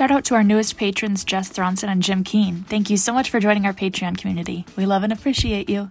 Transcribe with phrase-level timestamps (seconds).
[0.00, 2.64] Shout out to our newest patrons, Jess Thronson and Jim Keen.
[2.70, 4.64] Thank you so much for joining our Patreon community.
[4.74, 5.90] We love and appreciate you.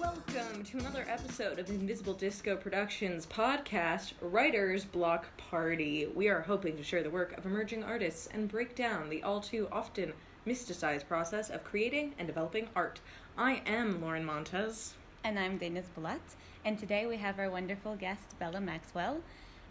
[0.00, 6.08] Welcome to another episode of Invisible Disco Productions podcast, Writer's Block Party.
[6.12, 9.40] We are hoping to share the work of emerging artists and break down the all
[9.40, 12.98] too often mysticized process of creating and developing art.
[13.38, 14.94] I am Lauren Montez.
[15.22, 16.34] And I'm Deniz Bulat.
[16.64, 19.20] And today we have our wonderful guest, Bella Maxwell.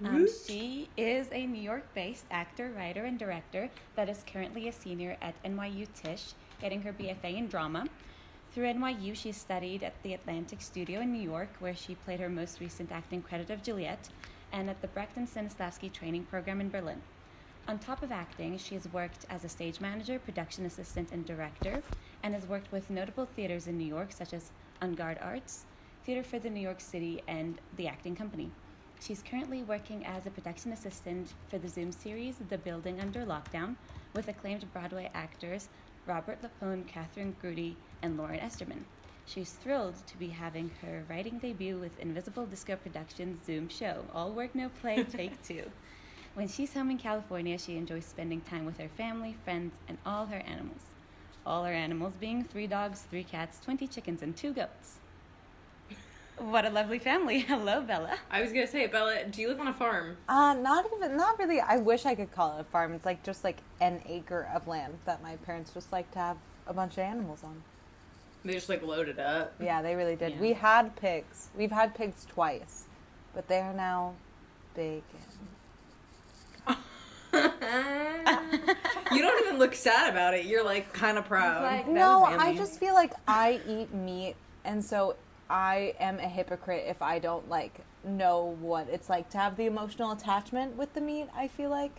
[0.04, 4.72] Um, she is a New York based actor, writer, and director that is currently a
[4.72, 7.86] senior at NYU Tisch, getting her BFA in drama.
[8.52, 12.30] Through NYU, she studied at the Atlantic Studio in New York, where she played her
[12.30, 14.10] most recent acting credit of Juliet,
[14.52, 17.02] and at the Brecht and Stanislavski training program in Berlin.
[17.68, 21.84] On top of acting, she has worked as a stage manager, production assistant, and director,
[22.24, 24.50] and has worked with notable theaters in New York, such as
[24.82, 25.66] En Garde Arts,
[26.04, 28.50] Theater for the New York City, and The Acting Company.
[29.02, 33.76] She's currently working as a production assistant for the Zoom series The Building Under Lockdown
[34.14, 35.70] with acclaimed Broadway actors
[36.06, 38.84] Robert LuPone, Kathryn Grody, and Lauren Esterman.
[39.26, 44.34] She's thrilled to be having her writing debut with Invisible Disco Productions Zoom show, All
[44.34, 45.64] Work No Play, Take Two.
[46.36, 50.28] When she's home in California, she enjoys spending time with her family, friends, and all
[50.28, 50.84] her animals.
[51.44, 55.01] All her animals being three dogs, three cats, 20 chickens, and two goats.
[56.42, 57.40] What a lovely family.
[57.48, 58.18] Hello, Bella.
[58.32, 60.18] I was gonna say, Bella, do you live on a farm?
[60.28, 61.60] Uh, not even, not really.
[61.60, 62.94] I wish I could call it a farm.
[62.94, 66.38] It's like just like an acre of land that my parents just like to have
[66.66, 67.62] a bunch of animals on.
[68.44, 69.54] They just like loaded up.
[69.62, 70.34] Yeah, they really did.
[70.34, 70.40] Yeah.
[70.42, 71.50] We had pigs.
[71.56, 72.86] We've had pigs twice,
[73.36, 74.16] but they are now
[74.74, 75.04] big.
[77.34, 80.46] you don't even look sad about it.
[80.46, 81.62] You're like kind of proud.
[81.62, 84.36] like- No, I just feel like I eat meat,
[84.66, 85.16] and so
[85.52, 89.66] I am a hypocrite if I don't like know what it's like to have the
[89.66, 91.28] emotional attachment with the meat.
[91.36, 91.92] I feel like.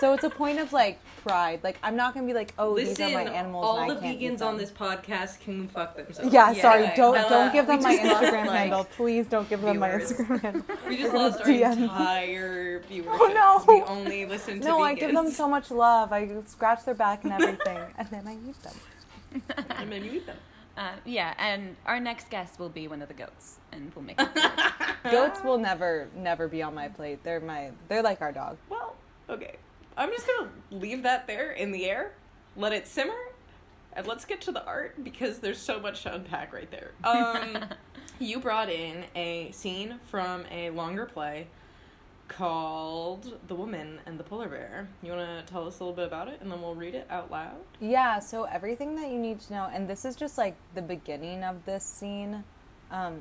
[0.00, 1.60] so it's a point of like pride.
[1.62, 3.64] Like I'm not gonna be like, oh, Listen, these are my animals.
[3.64, 6.32] all the vegans on this podcast can fuck themselves.
[6.32, 6.90] Yeah, sorry.
[6.96, 8.84] Don't Bella, don't give them my Instagram like, handle.
[8.84, 9.90] Please don't give them my.
[9.90, 10.64] Instagram handle.
[10.88, 13.06] We just lost our DM entire viewership.
[13.08, 13.72] Oh, no.
[13.72, 14.82] We only listen to No, vegans.
[14.82, 16.12] I give them so much love.
[16.12, 18.74] I scratch their back and everything, and then I eat them.
[19.76, 20.36] and then you eat them.
[20.78, 24.20] Uh, yeah, and our next guest will be one of the goats, and we'll make
[24.20, 24.28] it.
[25.10, 27.24] Goats will never, never be on my plate.
[27.24, 28.58] They're my, they're like our dog.
[28.68, 28.94] Well,
[29.28, 29.56] okay.
[29.96, 32.12] I'm just gonna leave that there in the air,
[32.56, 33.18] let it simmer,
[33.94, 36.92] and let's get to the art because there's so much to unpack right there.
[37.02, 37.64] Um,
[38.20, 41.48] you brought in a scene from a longer play
[42.28, 46.06] called "The Woman and the Polar Bear." You want to tell us a little bit
[46.06, 47.56] about it, and then we'll read it out loud.
[47.80, 48.18] Yeah.
[48.20, 51.64] So everything that you need to know, and this is just like the beginning of
[51.64, 52.44] this scene.
[52.90, 53.20] Um,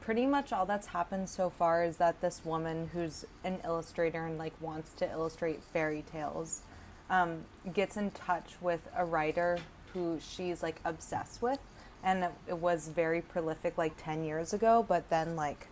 [0.00, 4.38] pretty much all that's happened so far is that this woman who's an illustrator and
[4.38, 6.62] like wants to illustrate fairy tales
[7.10, 9.58] um, gets in touch with a writer
[9.92, 11.58] who she's like obsessed with
[12.02, 15.68] and it, was very prolific like 10 years ago but then like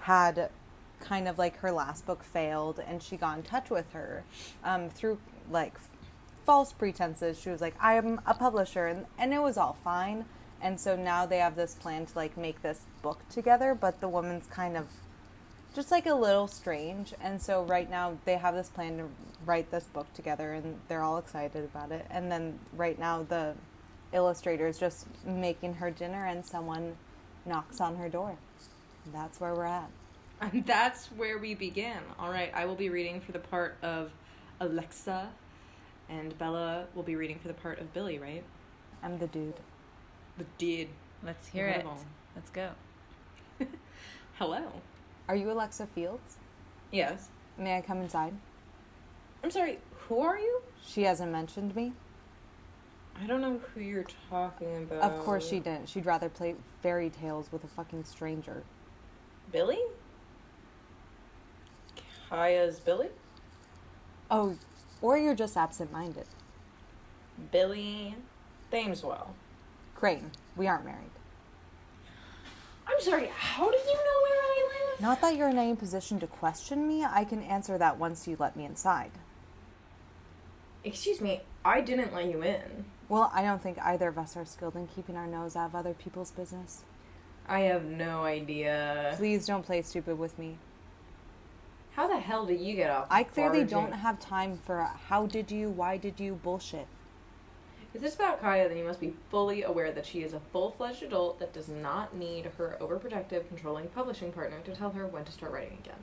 [0.00, 0.50] had
[1.02, 4.24] kind of like her last book failed and she got in touch with her
[4.64, 5.18] um, through
[5.50, 5.74] like
[6.46, 7.38] false pretenses.
[7.38, 10.24] She was like i am a publisher and, and it was all fine.
[10.60, 14.08] And so now they have this plan to like make this book together but the
[14.08, 14.86] woman's kind of
[15.74, 17.12] just like a little strange.
[17.20, 19.08] And so right now they have this plan to
[19.44, 22.06] write this book together and they're all excited about it.
[22.10, 23.54] And then right now the
[24.12, 26.96] illustrator is just making her dinner and someone
[27.44, 28.36] knocks on her door.
[29.12, 29.90] That's where we're at
[30.42, 31.98] And that's where we begin.
[32.18, 34.10] All right, I will be reading for the part of
[34.60, 35.28] Alexa,
[36.08, 38.42] and Bella will be reading for the part of Billy, right?
[39.04, 39.54] i'm the dude
[40.38, 40.88] The dude.
[41.24, 41.84] Let's hear it.
[42.36, 42.70] Let's go.
[44.38, 44.62] Hello.
[45.28, 46.36] are you alexa fields
[46.90, 47.28] Yes.
[47.58, 48.32] may i come inside
[49.44, 50.62] I'm sorry, who are you?
[50.84, 51.92] she hasn't mentioned me
[53.20, 55.02] I don't know who you're talking about.
[55.12, 58.62] of course she didn't she'd rather play fairy tales with a fucking stranger
[59.52, 59.78] Billy?
[62.32, 63.08] Kaya's Billy?
[64.30, 64.56] oh
[65.02, 66.24] or you're just absent-minded
[67.50, 68.14] Billy
[68.72, 69.26] Thameswell.
[69.94, 71.10] crane we aren't married
[72.86, 75.00] I'm sorry, how do you know where I live?
[75.00, 77.04] Not that you're in any position to question me.
[77.04, 79.12] I can answer that once you let me inside.
[80.84, 82.84] Excuse me, I didn't let you in.
[83.08, 85.74] Well, I don't think either of us are skilled in keeping our nose out of
[85.76, 86.82] other people's business.
[87.48, 89.14] I have no idea.
[89.16, 90.58] Please don't play stupid with me.
[91.94, 93.06] How the hell did you get off?
[93.10, 96.86] I clearly don't have time for how did you, why did you bullshit.
[97.92, 100.40] If this is about Kaya, then you must be fully aware that she is a
[100.40, 105.24] full-fledged adult that does not need her overprotective, controlling publishing partner to tell her when
[105.26, 105.98] to start writing again.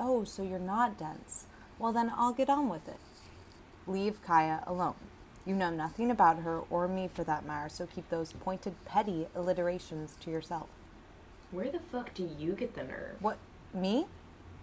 [0.00, 1.44] Oh, so you're not dense.
[1.78, 2.96] Well, then I'll get on with it.
[3.86, 4.94] Leave Kaya alone.
[5.44, 9.26] You know nothing about her or me for that matter, so keep those pointed, petty
[9.34, 10.68] alliterations to yourself.
[11.50, 13.16] Where the fuck do you get the nerve?
[13.20, 13.36] What?
[13.74, 14.06] Me?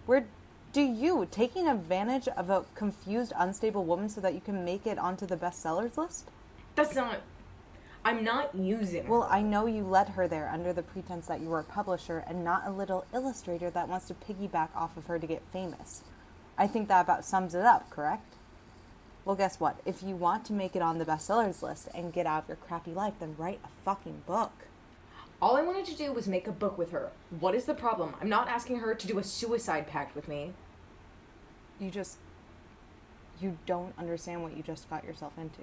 [0.07, 0.25] Where
[0.75, 4.99] do you taking advantage of a confused, unstable woman so that you can make it
[4.99, 6.27] onto the bestsellers list?
[6.75, 7.21] That's not.
[8.03, 9.07] I'm not using.
[9.07, 12.25] Well, I know you led her there under the pretense that you were a publisher
[12.27, 16.03] and not a little illustrator that wants to piggyback off of her to get famous.
[16.57, 18.33] I think that about sums it up, correct?
[19.23, 19.79] Well, guess what?
[19.85, 22.57] If you want to make it on the bestsellers list and get out of your
[22.57, 24.51] crappy life, then write a fucking book.
[25.41, 27.11] All I wanted to do was make a book with her.
[27.39, 28.15] What is the problem?
[28.19, 30.51] I'm not asking her to do a suicide pact with me.
[31.79, 32.17] You just.
[33.41, 35.61] You don't understand what you just got yourself into.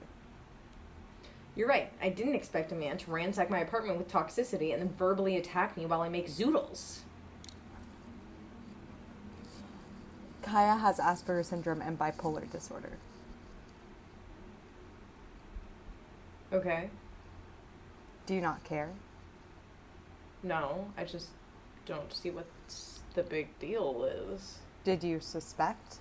[1.56, 1.91] You're right.
[2.03, 5.76] I didn't expect a man to ransack my apartment with toxicity and then verbally attack
[5.76, 7.00] me while I make zoodles.
[10.43, 12.99] Kaya has Asperger's syndrome and bipolar disorder.
[16.53, 16.91] Okay.
[18.26, 18.91] Do you not care?
[20.43, 21.29] No, I just
[21.87, 22.47] don't see what
[23.15, 24.58] the big deal is.
[24.85, 25.99] Did you suspect?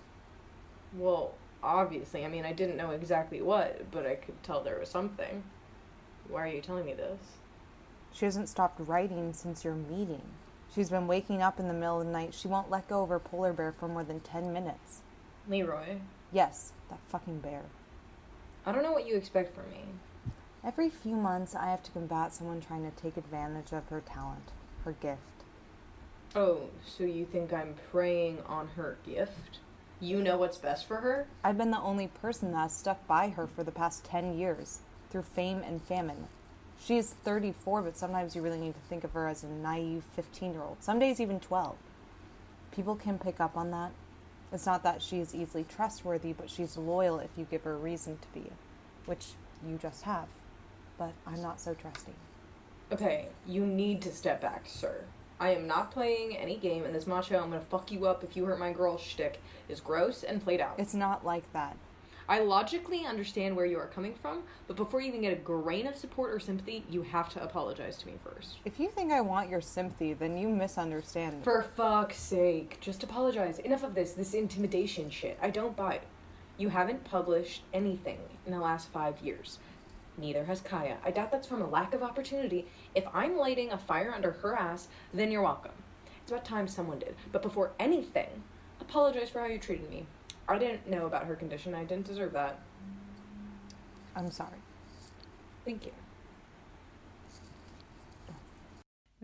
[0.93, 1.33] Well,
[1.63, 2.25] obviously.
[2.25, 5.43] I mean, I didn't know exactly what, but I could tell there was something.
[6.27, 7.19] Why are you telling me this?
[8.13, 10.23] She hasn't stopped writing since your meeting.
[10.73, 12.33] She's been waking up in the middle of the night.
[12.33, 15.01] She won't let go of her polar bear for more than 10 minutes.
[15.47, 15.97] Leroy,
[16.31, 17.63] Yes, that fucking bear.
[18.65, 19.83] I don't know what you expect from me.
[20.63, 24.51] Every few months, I have to combat someone trying to take advantage of her talent,
[24.85, 25.19] her gift.
[26.35, 29.59] Oh, so you think I'm preying on her gift?
[30.03, 31.27] You know what's best for her?
[31.44, 34.80] I've been the only person that has stuck by her for the past 10 years,
[35.12, 36.27] through fame and famine.
[36.83, 40.03] She is 34, but sometimes you really need to think of her as a naive
[40.15, 41.75] 15 year old, some days even 12.
[42.71, 43.92] People can pick up on that.
[44.51, 47.77] It's not that she is easily trustworthy, but she's loyal if you give her a
[47.77, 48.50] reason to be,
[49.06, 49.27] which
[49.63, 50.25] you just have.
[50.98, 52.15] But I'm not so trusting.
[52.92, 55.03] Okay, you need to step back, sir.
[55.41, 58.38] I am not playing any game, in this macho I'm gonna fuck you up if
[58.38, 60.75] you hurt my girl shtick is gross and played out.
[60.77, 61.75] It's not like that.
[62.29, 65.88] I logically understand where you are coming from, but before you even get a grain
[65.88, 68.57] of support or sympathy, you have to apologize to me first.
[68.65, 71.38] If you think I want your sympathy, then you misunderstand.
[71.38, 71.43] me.
[71.43, 73.57] For fuck's sake, just apologize.
[73.57, 75.39] Enough of this, this intimidation shit.
[75.41, 76.03] I don't buy it.
[76.59, 79.57] You haven't published anything in the last five years.
[80.21, 80.97] Neither has Kaya.
[81.03, 82.68] I doubt that's from a lack of opportunity.
[82.94, 85.71] If I'm lighting a fire under her ass, then you're welcome.
[86.21, 87.15] It's about time someone did.
[87.31, 88.44] But before anything,
[88.79, 90.06] apologize for how you treated me.
[90.47, 91.73] I didn't know about her condition.
[91.73, 92.59] I didn't deserve that.
[94.15, 94.57] I'm sorry.
[95.65, 95.91] Thank you.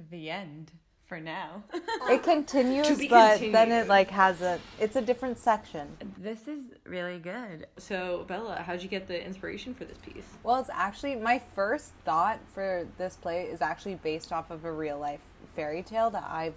[0.09, 0.71] The end
[1.07, 1.63] for now.
[2.09, 4.59] It continues, To be but then it like has a.
[4.79, 5.87] It's a different section.
[6.17, 7.67] this is really good.
[7.77, 10.25] So, Bella, how'd you get the inspiration for this piece?
[10.43, 14.71] Well, it's actually my first thought for this play is actually based off of a
[14.71, 15.21] real life
[15.55, 16.55] fairy tale that I've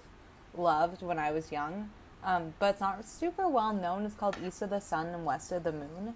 [0.56, 1.91] loved when I was young,
[2.25, 4.05] um, but it's not super well known.
[4.05, 6.14] It's called East of the Sun and West of the Moon,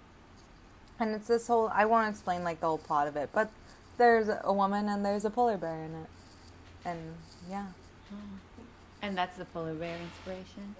[0.99, 1.71] and it's this whole.
[1.73, 3.49] I won't explain like the whole plot of it, but
[3.97, 6.09] there's a woman and there's a polar bear in it,
[6.83, 6.99] and
[7.49, 7.67] yeah,
[9.01, 10.75] And that's the polar bear inspiration.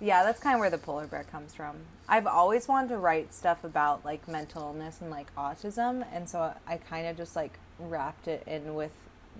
[0.00, 1.76] yeah, that's kind of where the polar bear comes from.
[2.08, 6.54] I've always wanted to write stuff about like mental illness and like autism, and so
[6.66, 8.92] I kind of just like wrapped it in with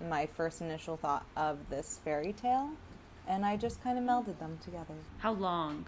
[0.09, 2.69] my first initial thought of this fairy tale,
[3.27, 4.95] and I just kind of melded them together.
[5.17, 5.87] How long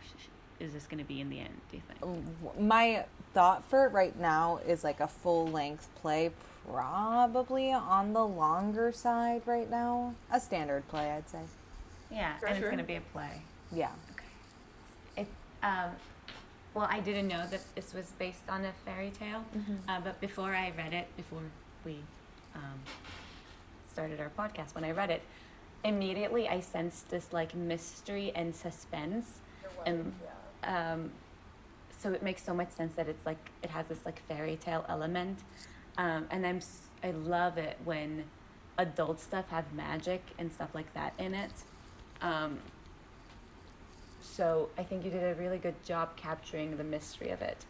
[0.59, 2.59] is this going to be in the end, do you think?
[2.59, 6.31] My thought for it right now is like a full length play,
[6.69, 10.13] probably on the longer side right now.
[10.31, 11.39] A standard play, I'd say.
[12.11, 12.65] Yeah, For and sure.
[12.67, 13.41] it's going to be a play.
[13.73, 13.89] Yeah.
[14.13, 15.21] Okay.
[15.23, 15.27] It,
[15.63, 15.91] um,
[16.73, 19.43] well, I didn't know that this was based on a fairy tale,
[19.87, 21.41] uh, but before I read it, before
[21.85, 21.97] we
[22.55, 22.79] um,
[23.91, 25.21] started our podcast, when I read it,
[25.83, 29.39] immediately I sensed this like mystery and suspense,
[29.85, 30.13] and
[30.63, 31.11] um,
[31.99, 34.85] so it makes so much sense that it's like it has this like fairy tale
[34.87, 35.39] element,
[35.97, 38.25] um, and I'm s- I love it when
[38.77, 41.51] adult stuff have magic and stuff like that in it.
[42.21, 42.59] Um,
[44.21, 47.65] so I think you did a really good job capturing the mystery of it.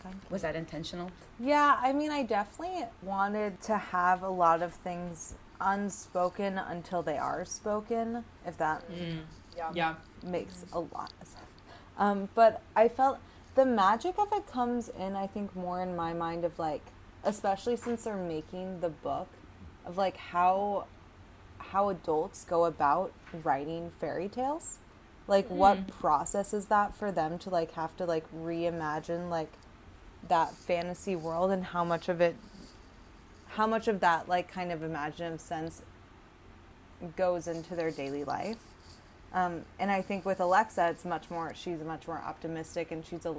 [0.00, 0.20] Thank you.
[0.30, 1.10] Was that intentional?
[1.40, 7.18] Yeah, I mean, I definitely wanted to have a lot of things unspoken until they
[7.18, 8.84] are spoken, if that
[9.74, 9.94] Yeah.
[10.22, 11.44] makes a lot of sense.
[11.96, 13.18] Um, but I felt
[13.56, 16.82] the magic of it comes in, I think, more in my mind of like,
[17.24, 19.28] especially since they're making the book,
[19.84, 20.86] of like how
[21.58, 23.12] how adults go about
[23.44, 24.78] writing fairy tales.
[25.26, 29.52] like what process is that for them to like have to like reimagine like
[30.28, 32.34] that fantasy world and how much of it
[33.48, 35.82] how much of that like kind of imaginative sense
[37.16, 38.56] goes into their daily life
[39.32, 43.26] um, and i think with alexa it's much more she's much more optimistic and she's
[43.26, 43.34] a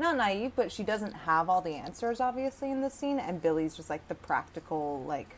[0.00, 3.76] not naive but she doesn't have all the answers obviously in this scene and billy's
[3.76, 5.36] just like the practical like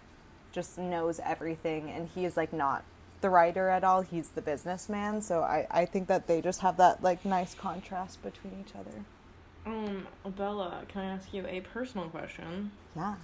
[0.53, 2.85] just knows everything and he is like not
[3.21, 6.77] the writer at all he's the businessman so i i think that they just have
[6.77, 9.05] that like nice contrast between each other
[9.65, 12.73] Um, Bella, can I ask you a personal question?
[12.97, 13.15] yeah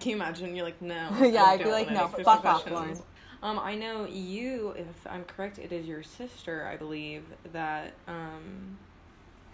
[0.00, 0.54] Can you imagine?
[0.54, 1.08] You're like, no.
[1.22, 3.02] Yeah, I'd be like, no, fuck off, questions.
[3.42, 8.78] Um, I know you, if I'm correct, it is your sister, I believe, that, um,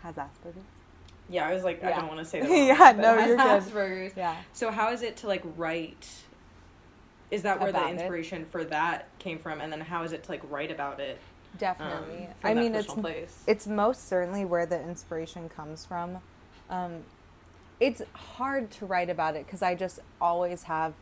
[0.02, 0.80] has asperger's
[1.31, 2.51] yeah, I was like, I don't want to say that.
[2.51, 3.63] Yeah, no, you're good.
[3.63, 4.13] Asperger's.
[4.17, 6.09] yeah So how is it to like write?
[7.31, 7.93] Is that where About the it?
[8.01, 11.19] inspiration for that came from, and then how is it to like write about it?
[11.53, 13.43] Um, definitely from i mean it's place.
[13.49, 16.19] it's most certainly where the inspiration comes from.
[16.69, 17.03] Um,
[17.81, 20.93] it's hard to write about it because I just always have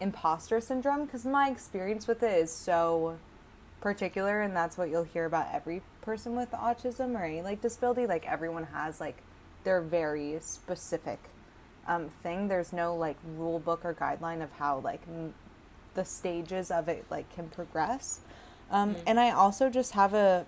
[0.00, 3.16] imposter syndrome because my experience with it is so
[3.80, 8.06] particular, and that's what you'll hear about every person with autism or any like disability.
[8.06, 9.16] Like everyone has like
[9.66, 11.18] their very specific
[11.88, 12.48] um, thing.
[12.48, 15.34] There's no like rule book or guideline of how like m-
[15.94, 18.20] the stages of it like can progress.
[18.70, 20.46] Um, And I also just have a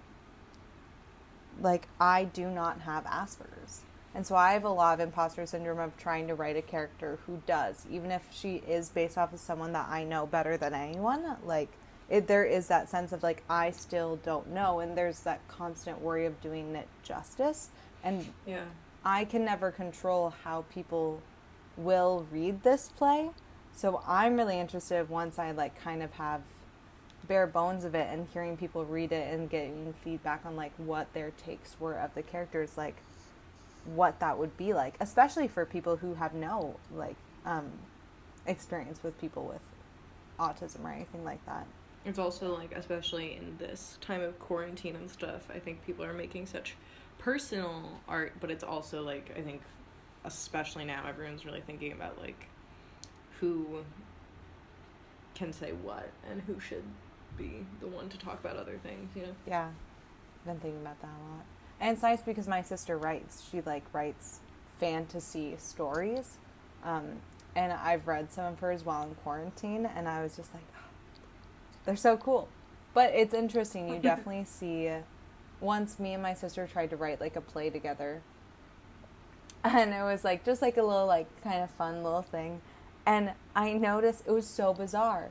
[1.61, 3.81] like I do not have Asperger's.
[4.15, 7.19] And so I have a lot of imposter syndrome of trying to write a character
[7.27, 10.75] who does, even if she is based off of someone that I know better than
[10.75, 11.37] anyone.
[11.45, 11.69] Like
[12.09, 16.01] it, there is that sense of like I still don't know, and there's that constant
[16.01, 17.71] worry of doing it justice.
[18.05, 18.65] And yeah.
[19.05, 21.23] I can never control how people
[21.77, 23.31] will read this play.
[23.73, 26.43] So I'm really interested once I like kind of have
[27.27, 31.13] bare bones of it and hearing people read it and getting feedback on like what
[31.13, 32.97] their takes were of the characters like
[33.85, 37.71] what that would be like especially for people who have no like um
[38.47, 39.61] experience with people with
[40.39, 41.67] autism or anything like that
[42.07, 46.15] It's also like, especially in this time of quarantine and stuff, I think people are
[46.15, 46.75] making such
[47.19, 49.63] personal art, but it's also like, I think,
[50.25, 52.47] especially now, everyone's really thinking about like
[53.41, 53.85] who
[55.35, 56.83] can say what and who should
[57.37, 59.35] be the one to talk about other things, you know?
[59.47, 61.45] Yeah, I've been thinking about that a lot.
[61.81, 63.47] And it's nice because my sister writes.
[63.51, 64.41] She like writes
[64.81, 66.39] fantasy stories,
[66.85, 67.21] um,
[67.55, 70.89] and I've read some of hers while in quarantine, and I was just like, "Oh,
[71.85, 72.49] they're so cool.
[72.95, 73.89] But it's interesting.
[73.89, 74.91] You definitely see.
[75.61, 78.23] Once me and my sister tried to write like a play together,
[79.65, 82.61] and it was like just like a little like kind of fun little thing,
[83.07, 85.31] and I noticed it was so bizarre.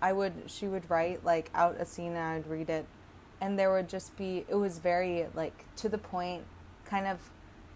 [0.00, 2.86] I would she would write like out a scene and I would read it.
[3.40, 6.44] And there would just be it was very like to the point
[6.84, 7.18] kind of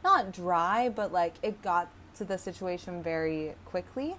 [0.04, 4.16] not dry but like it got to the situation very quickly.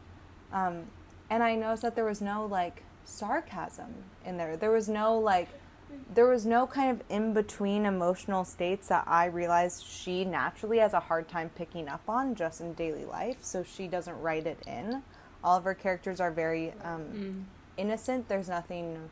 [0.51, 0.85] Um,
[1.29, 3.93] and I noticed that there was no like sarcasm
[4.25, 4.57] in there.
[4.57, 5.49] There was no like
[6.13, 10.93] there was no kind of in between emotional states that I realized she naturally has
[10.93, 14.59] a hard time picking up on just in daily life so she doesn't write it
[14.65, 15.03] in
[15.43, 18.27] all of her characters are very um, innocent.
[18.27, 19.09] There's nothing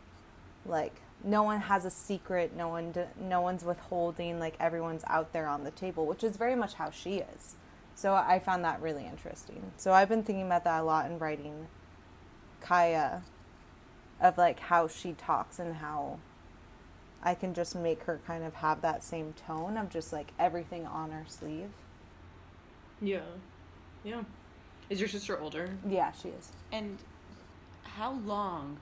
[0.65, 2.55] like no one has a secret.
[2.55, 4.39] No one, no one's withholding.
[4.39, 7.55] Like everyone's out there on the table, which is very much how she is.
[7.95, 9.71] So I found that really interesting.
[9.77, 11.67] So I've been thinking about that a lot in writing
[12.59, 13.21] Kaya,
[14.19, 16.19] of like how she talks and how
[17.25, 20.85] I can just make her kind of have that same tone of just like everything
[20.85, 21.71] on her sleeve.
[23.01, 23.21] Yeah.
[24.03, 24.23] Yeah.
[24.91, 25.71] Is your sister older?
[25.89, 26.51] Yeah, she is.
[26.71, 26.99] And
[27.83, 28.77] how long,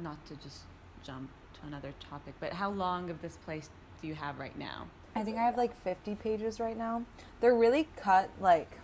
[0.00, 0.60] not to just
[1.02, 3.68] jump to another topic, but how long of this place
[4.00, 4.86] do you have right now?
[5.16, 7.02] I think I have like 50 pages right now.
[7.40, 8.78] They're really cut like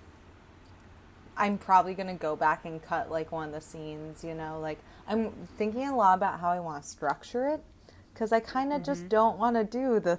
[1.37, 4.59] I'm probably going to go back and cut like one of the scenes, you know,
[4.61, 7.63] like I'm thinking a lot about how I want to structure it
[8.19, 10.19] cuz I kind of just don't want to do the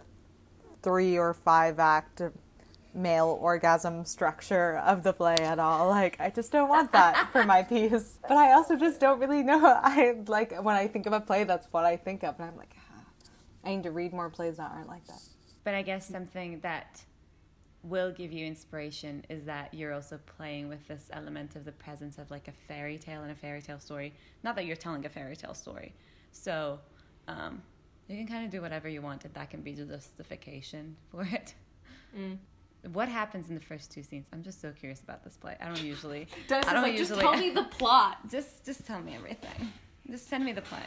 [0.82, 2.22] 3 or 5 act
[2.94, 5.90] male orgasm structure of the play at all.
[5.90, 8.18] Like I just don't want that for my piece.
[8.28, 9.66] But I also just don't really know.
[9.84, 12.58] I like when I think of a play that's what I think of and I'm
[12.58, 13.04] like ah,
[13.64, 15.22] I need to read more plays that aren't like that.
[15.64, 17.04] But I guess something that
[17.84, 22.18] will give you inspiration is that you're also playing with this element of the presence
[22.18, 24.14] of like a fairy tale and a fairy tale story.
[24.44, 25.94] Not that you're telling a fairy tale story.
[26.32, 26.80] So
[27.28, 27.62] um,
[28.10, 31.24] you can kind of do whatever you want, and that can be the justification for
[31.24, 31.54] it.
[32.94, 34.28] What happens in the first two scenes?
[34.34, 35.56] I'm just so curious about this play.
[35.62, 36.28] I don't usually.
[36.48, 37.22] Deniz I don't like, usually.
[37.22, 38.18] just tell me the plot.
[38.30, 39.72] just just tell me everything.
[40.10, 40.82] Just send me the play.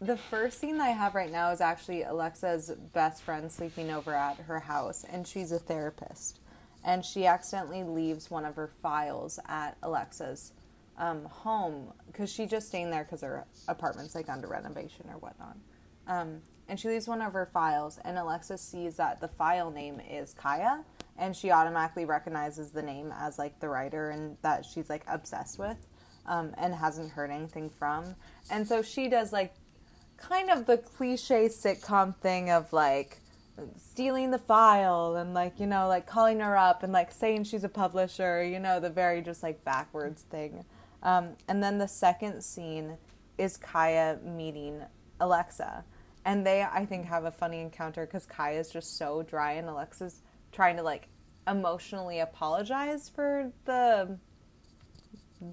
[0.00, 4.12] the first scene that I have right now is actually Alexa's best friend sleeping over
[4.12, 6.40] at her house, and she's a therapist.
[6.84, 10.52] And she accidentally leaves one of her files at Alexa's
[10.98, 15.56] um, home because she's just staying there because her apartment's like under renovation or whatnot.
[16.06, 20.00] Um, and she leaves one of her files, and Alexa sees that the file name
[20.00, 20.82] is Kaya,
[21.18, 25.58] and she automatically recognizes the name as like the writer and that she's like obsessed
[25.58, 25.76] with
[26.26, 28.14] um, and hasn't heard anything from.
[28.50, 29.54] And so she does like
[30.16, 33.18] kind of the cliche sitcom thing of like
[33.76, 37.62] stealing the file and like you know like calling her up and like saying she's
[37.62, 40.64] a publisher you know the very just like backwards thing
[41.04, 42.96] um, and then the second scene
[43.38, 44.82] is kaya meeting
[45.20, 45.84] alexa
[46.24, 49.68] and they i think have a funny encounter because kaya is just so dry and
[49.68, 51.08] alexa's trying to like
[51.46, 54.18] emotionally apologize for the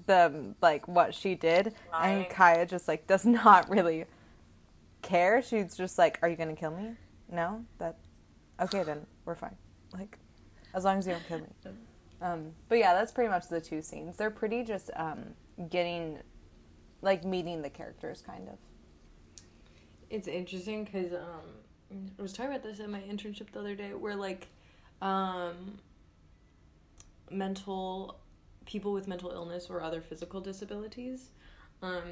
[0.06, 4.06] the like what she did and kaya just like does not really
[5.02, 5.42] care.
[5.42, 6.94] She's just like, "Are you gonna kill me?
[7.30, 7.98] No, that
[8.60, 8.82] okay.
[8.84, 9.56] Then we're fine.
[9.92, 10.18] Like,
[10.74, 11.46] as long as you don't kill me."
[12.22, 14.16] Um, but yeah, that's pretty much the two scenes.
[14.16, 15.34] They're pretty just um,
[15.68, 16.18] getting,
[17.00, 18.58] like, meeting the characters, kind of.
[20.12, 23.94] It's interesting because um, I was talking about this at my internship the other day,
[23.94, 24.46] where like,
[25.00, 25.78] um,
[27.30, 28.20] mental
[28.66, 31.30] people with mental illness or other physical disabilities,
[31.80, 32.02] um,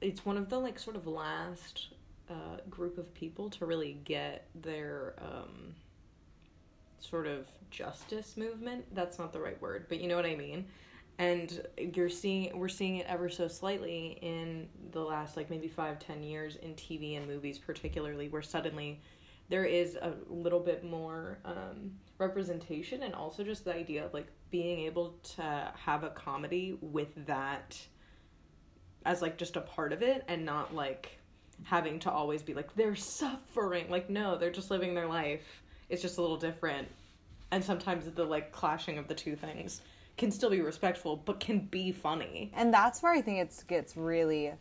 [0.00, 1.90] it's one of the like sort of last
[2.28, 5.76] uh, group of people to really get their um,
[6.98, 8.84] sort of justice movement.
[8.96, 10.66] That's not the right word, but you know what I mean.
[11.18, 15.98] And you're seeing we're seeing it ever so slightly in the last like maybe five
[15.98, 19.00] ten years in TV and movies, particularly where suddenly
[19.48, 24.28] there is a little bit more um, representation and also just the idea of like
[24.50, 27.78] being able to have a comedy with that
[29.06, 31.18] as like just a part of it and not like
[31.64, 33.88] having to always be like they're suffering.
[33.90, 35.62] Like no they're just living their life.
[35.88, 36.88] It's just a little different.
[37.50, 39.80] And sometimes the like clashing of the two things
[40.18, 43.96] can still be respectful but can be funny and that's where i think it gets
[43.96, 44.52] really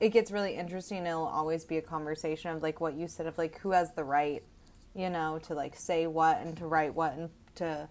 [0.00, 3.36] it gets really interesting it'll always be a conversation of like what you said of
[3.38, 4.42] like who has the right
[4.94, 7.88] you know to like say what and to write what and to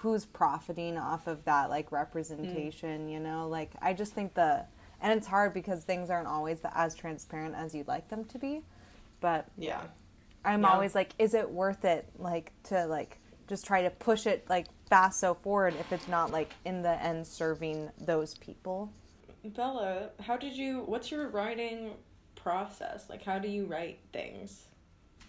[0.00, 3.12] who's profiting off of that like representation mm.
[3.12, 4.64] you know like i just think the
[5.00, 8.62] and it's hard because things aren't always as transparent as you'd like them to be
[9.20, 9.82] but yeah
[10.44, 10.68] i'm yeah.
[10.68, 14.66] always like is it worth it like to like just try to push it like
[14.88, 18.92] fast so forward if it's not like in the end serving those people
[19.44, 21.92] bella how did you what's your writing
[22.34, 24.66] process like how do you write things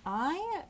[0.05, 0.61] i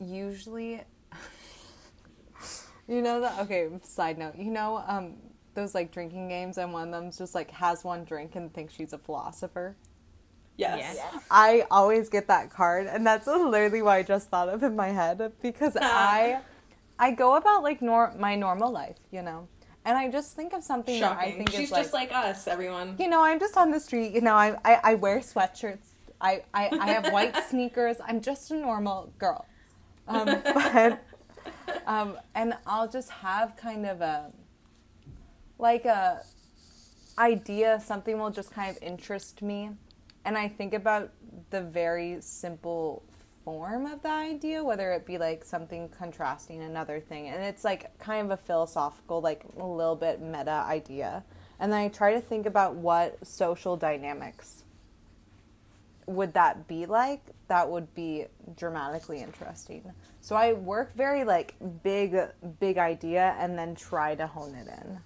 [0.00, 0.80] usually
[2.88, 5.14] you know that okay side note you know um
[5.54, 8.74] those like drinking games and one of them's just like has one drink and thinks
[8.74, 9.76] she's a philosopher.
[10.56, 10.96] Yes.
[10.96, 11.24] yes.
[11.30, 14.88] I always get that card and that's literally what I just thought of in my
[14.88, 16.40] head because I
[17.02, 19.48] I go about like nor- my normal life, you know.
[19.84, 21.18] And I just think of something Shocking.
[21.18, 22.94] that I think She's is like, just like us, everyone.
[23.00, 25.88] You know, I'm just on the street, you know, I I, I wear sweatshirts.
[26.20, 27.96] I, I, I have white sneakers.
[28.06, 29.44] I'm just a normal girl.
[30.06, 31.04] Um, but
[31.88, 34.30] um, and I'll just have kind of a
[35.58, 36.22] like a
[37.18, 39.70] idea, something will just kind of interest me.
[40.24, 41.10] And I think about
[41.50, 43.02] the very simple
[43.44, 47.28] form of the idea, whether it be like something contrasting another thing.
[47.28, 51.24] And it's like kind of a philosophical, like a little bit meta idea.
[51.58, 54.64] And then I try to think about what social dynamics
[56.06, 58.26] would that be like that would be
[58.56, 59.92] dramatically interesting.
[60.20, 62.16] So I work very like big
[62.58, 64.98] big idea and then try to hone it in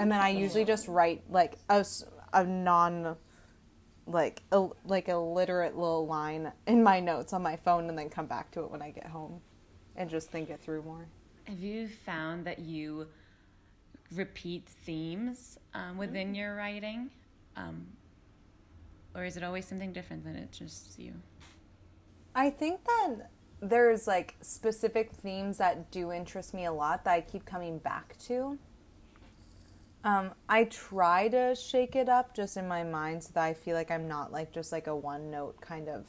[0.00, 0.68] and then I usually mm.
[0.68, 1.84] just write like a,
[2.32, 3.16] a non
[4.10, 8.10] like a, like a literate little line in my notes on my phone and then
[8.10, 9.40] come back to it when I get home
[9.96, 11.06] and just think it through more.
[11.44, 13.06] Have you found that you
[14.14, 16.36] repeat themes um, within mm-hmm.
[16.36, 17.10] your writing?
[17.56, 17.86] Um,
[19.14, 21.14] or is it always something different than it's just you?
[22.34, 27.20] I think that there's like specific themes that do interest me a lot that I
[27.20, 28.58] keep coming back to.
[30.02, 33.76] Um, I try to shake it up just in my mind so that I feel
[33.76, 36.06] like I'm not like just like a one note kind of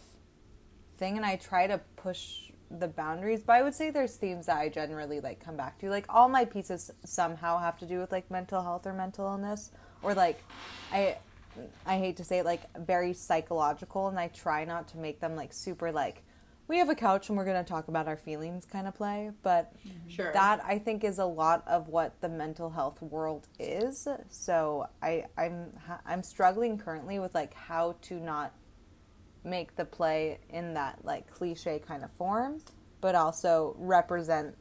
[0.97, 3.43] thing, and I try to push the boundaries.
[3.43, 5.89] But I would say there's themes that I generally like come back to.
[5.89, 9.71] Like all my pieces somehow have to do with like mental health or mental illness,
[10.01, 10.41] or like
[10.93, 11.17] I
[11.86, 15.36] I hate to say it like very psychological, and I try not to make them
[15.36, 16.23] like super like
[16.71, 19.29] we have a couch and we're going to talk about our feelings kind of play
[19.43, 19.73] but
[20.07, 20.31] sure.
[20.34, 25.23] that i think is a lot of what the mental health world is so i
[25.38, 25.71] i'm
[26.05, 28.53] i'm struggling currently with like how to not
[29.43, 32.62] make the play in that like cliche kind of form,
[32.99, 34.55] but also represent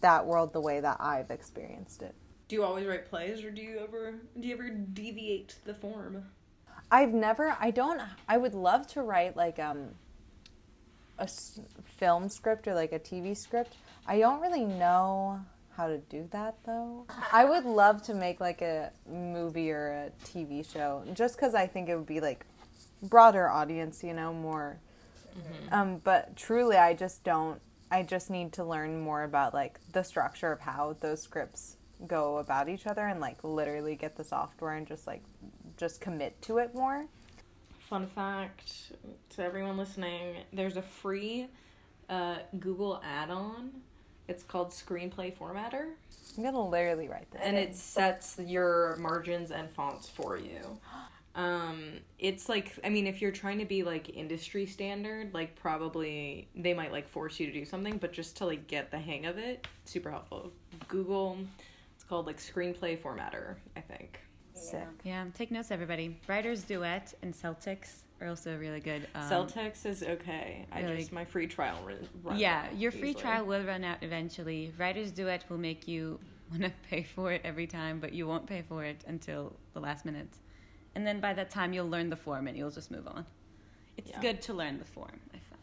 [0.00, 2.14] that world the way that I've experienced it.
[2.48, 6.24] Do you always write plays, or do you ever do you ever deviate the form?
[6.90, 7.56] I've never.
[7.58, 8.00] I don't.
[8.28, 9.90] I would love to write like um
[11.18, 11.28] a
[11.84, 13.74] film script or like a TV script.
[14.06, 15.40] I don't really know
[15.76, 17.06] how to do that though.
[17.32, 21.66] I would love to make like a movie or a TV show just because I
[21.66, 22.46] think it would be like
[23.02, 24.78] broader audience, you know, more.
[25.70, 27.60] Um, but truly, I just don't.
[27.90, 31.76] I just need to learn more about like the structure of how those scripts
[32.06, 35.22] go about each other and like literally get the software and just like
[35.76, 37.06] just commit to it more.
[37.88, 38.92] Fun fact
[39.30, 41.48] to everyone listening: there's a free
[42.08, 43.70] uh, Google add-on.
[44.28, 45.90] It's called Screenplay Formatter,
[46.36, 47.44] I'm gonna literally write that.
[47.46, 50.78] and it sets your margins and fonts for you.
[51.36, 56.48] Um, it's like I mean, if you're trying to be like industry standard, like probably
[56.56, 59.26] they might like force you to do something, but just to like get the hang
[59.26, 60.50] of it, super helpful.
[60.88, 61.36] Google,
[61.94, 64.18] it's called like Screenplay Formatter, I think.
[64.56, 64.86] Sick.
[65.04, 66.18] Yeah, take notes, everybody.
[66.26, 69.06] Writers Duet and Celtx are also really good.
[69.14, 70.66] Um, Celtx is okay.
[70.72, 71.98] I just my free trial run.
[72.24, 73.14] run Yeah, out your free easily.
[73.22, 74.72] trial will run out eventually.
[74.78, 76.18] Writers Duet will make you
[76.50, 79.80] want to pay for it every time, but you won't pay for it until the
[79.80, 80.28] last minute.
[80.94, 83.26] And then by that time, you'll learn the form and you'll just move on.
[83.98, 84.20] It's Yeah.
[84.20, 85.62] good to learn the form, I found.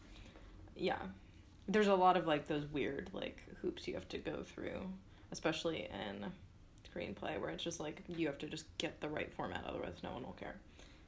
[0.76, 0.98] yeah
[1.66, 4.80] there's a lot of like those weird like hoops you have to go through
[5.32, 6.26] especially in
[6.94, 10.12] screenplay where it's just like you have to just get the right format otherwise no
[10.12, 10.54] one will care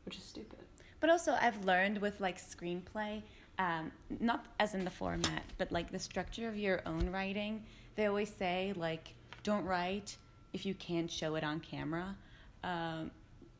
[0.04, 0.58] which is stupid
[1.00, 3.22] But also, I've learned with like screenplay,
[3.58, 7.62] um, not as in the format, but like the structure of your own writing.
[7.96, 10.16] They always say like, don't write
[10.52, 12.16] if you can't show it on camera.
[12.64, 13.10] Um,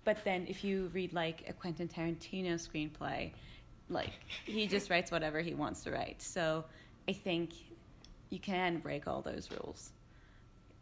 [0.04, 3.32] but then if you read like a Quentin Tarantino screenplay,
[3.88, 4.12] like
[4.44, 6.22] he just writes whatever he wants to write.
[6.22, 6.64] So
[7.08, 7.50] I think
[8.30, 9.92] you can break all those rules,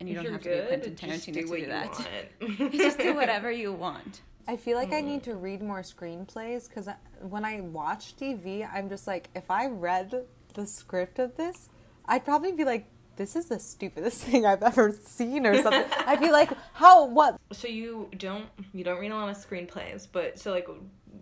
[0.07, 1.67] and you If don't you're have to be good, Quentin just Tarantino do to do
[1.67, 2.29] that.
[2.75, 4.21] You just do whatever you want.
[4.47, 6.89] I feel like I need to read more screenplays because
[7.21, 11.71] when I watch TV, I'm just like, if I read the script of this,
[12.05, 12.87] I'd probably be like,
[13.17, 15.87] this is the stupidest thing I've ever seen or something.
[16.07, 17.41] I'd be like, how, what?
[17.53, 20.67] so you don't you don't read a lot of screenplays but so like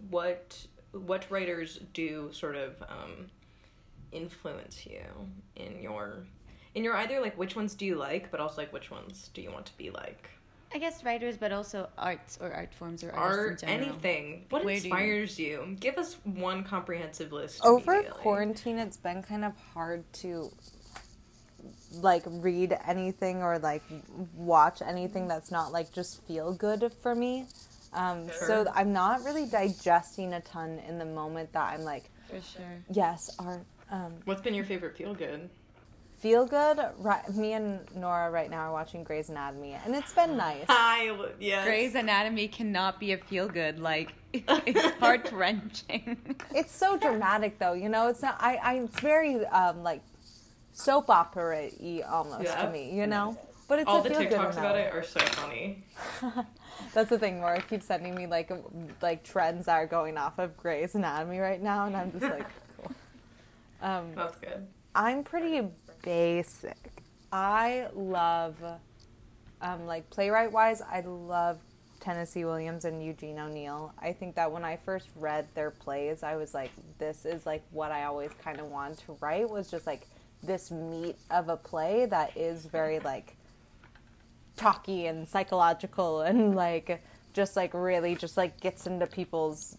[0.08, 3.26] what what writers do sort of um
[4.12, 5.02] influence you
[5.56, 6.24] in your
[6.74, 9.42] in your either like which ones do you like but also like which ones do
[9.42, 10.28] you want to be like
[10.74, 13.88] I guess writers, but also arts or art forms or art in general.
[13.90, 15.76] anything what Where do you- inspires you?
[15.78, 20.50] give us one comprehensive list Over quarantine, it's been kind of hard to
[22.00, 23.82] like read anything or like
[24.34, 27.46] watch anything that's not like just feel good for me.
[27.92, 32.40] Um, So I'm not really digesting a ton in the moment that I'm like, For
[32.40, 32.82] sure.
[32.90, 33.64] yes, art.
[33.90, 35.50] Um, what's been your favorite feel good
[36.22, 36.78] feel good.
[36.98, 40.64] Right, me and Nora right now are watching Grey's Anatomy, and it's been nice.
[40.68, 43.80] hi yes Grey's Anatomy cannot be a feel good.
[43.80, 46.16] Like it's heart wrenching.
[46.54, 47.72] It's so dramatic, though.
[47.72, 48.36] You know, it's not.
[48.40, 48.56] I.
[48.56, 50.02] I it's very um like
[50.72, 52.62] soap opera y almost Yeah.
[52.66, 52.94] to me.
[52.96, 53.36] You know,
[53.68, 55.84] but it's all a the feel good tiktoks about it are so funny
[56.94, 57.40] That's the thing.
[57.40, 58.50] Nora keeps sending me like
[59.02, 62.46] like trends that are going off of Grey's Anatomy right now, and I'm just like,
[62.76, 62.92] cool.
[63.82, 65.62] Um, that's good I'm pretty
[66.02, 66.76] basic.
[67.32, 68.56] I love,
[69.60, 71.58] um, like playwright wise, I love
[72.00, 73.92] Tennessee Williams and Eugene O'Neill.
[74.00, 77.62] I think that when I first read their plays, I was like, this is like
[77.70, 80.06] what I always kind of wanted to write was just like
[80.42, 83.36] this meat of a play that is very like
[84.56, 87.00] talky and psychological and like
[87.32, 89.76] just like really just like gets into people's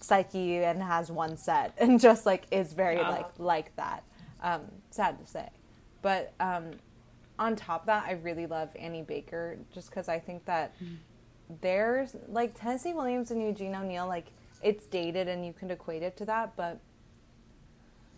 [0.00, 3.10] psyche and has one set and just like is very Yeah.
[3.10, 4.02] like like that
[4.42, 5.48] um sad to say.
[6.02, 6.72] But um
[7.38, 10.74] on top of that i really love annie baker just because i think that
[11.60, 14.26] there's like tennessee williams and eugene o'neill like
[14.60, 16.80] it's dated and you can equate it to that but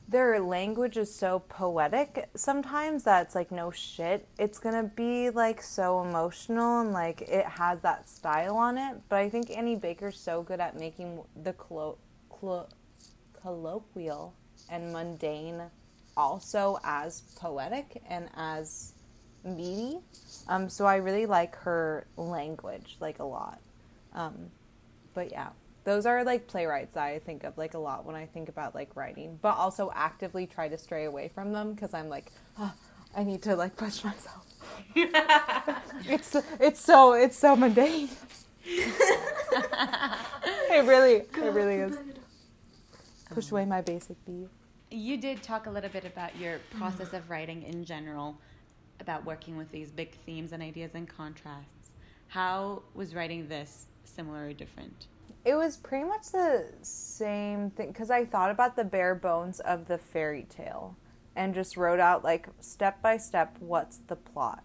[0.09, 5.63] their language is so poetic sometimes that it's like no shit it's gonna be like
[5.63, 8.97] so emotional and like it has that style on it.
[9.09, 12.69] But i think annie baker's so good at making the collo- collo-
[13.41, 14.35] colloquial
[14.69, 15.63] and mundane
[16.21, 18.93] also as poetic and as
[19.45, 19.99] meaty.
[20.49, 23.61] Um, so i really like her language like a lot.
[24.15, 24.51] Um,
[25.15, 25.49] but yeah
[25.85, 28.95] those are like playwrights i think of like a lot when i think about like
[28.95, 32.75] writing but also actively try to stray away from them because i'm like "Ah,
[33.17, 34.47] i need to like push myself.
[36.07, 38.09] It's it's so it's so mundane.
[40.73, 41.99] It really it really is.
[43.35, 44.47] Push away my basic B.
[44.91, 46.79] You did talk a little bit about your mm-hmm.
[46.79, 48.39] process of writing in general,
[48.99, 51.93] about working with these big themes and ideas and contrasts.
[52.29, 55.07] How was writing this similar or different?
[55.45, 59.87] It was pretty much the same thing because I thought about the bare bones of
[59.87, 60.97] the fairy tale
[61.35, 64.63] and just wrote out like step by step what's the plot.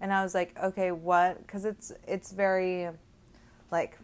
[0.00, 1.38] And I was like, okay, what?
[1.44, 2.90] Because it's it's very
[3.70, 3.98] like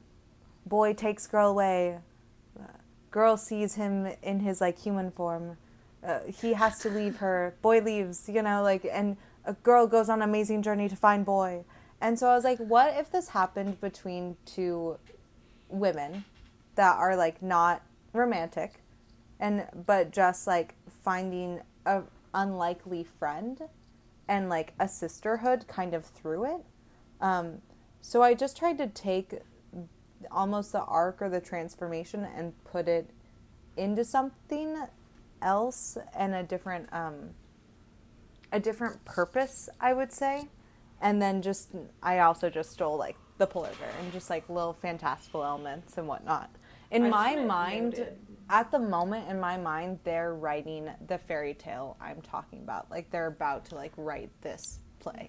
[0.66, 1.98] boy takes girl away,
[3.18, 5.56] girl sees him in his like human form.
[6.06, 7.56] Uh, he has to leave her.
[7.62, 11.26] Boy leaves, you know, like, and a girl goes on an amazing journey to find
[11.26, 11.64] boy.
[12.00, 14.98] And so I was like, what if this happened between two
[15.68, 16.24] women
[16.76, 18.84] that are like not romantic
[19.40, 22.02] and but just like finding a
[22.34, 23.62] unlikely friend
[24.28, 26.64] and like a sisterhood kind of through it.
[27.20, 27.62] Um,
[28.00, 29.40] so I just tried to take
[30.30, 33.10] almost the arc or the transformation and put it
[33.76, 34.76] into something
[35.42, 37.30] else and a different um,
[38.52, 40.48] a different purpose, I would say.
[41.00, 41.70] And then just
[42.02, 46.50] I also just stole like the bear and just like little fantastical elements and whatnot.
[46.90, 48.06] In I my mind,
[48.50, 52.90] at the moment in my mind, they're writing the fairy tale I'm talking about.
[52.90, 55.28] Like they're about to like write this play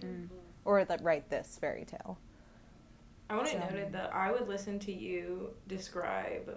[0.66, 2.18] or like write this fairy tale.
[3.30, 6.50] I want it So- noted that I would listen to you describe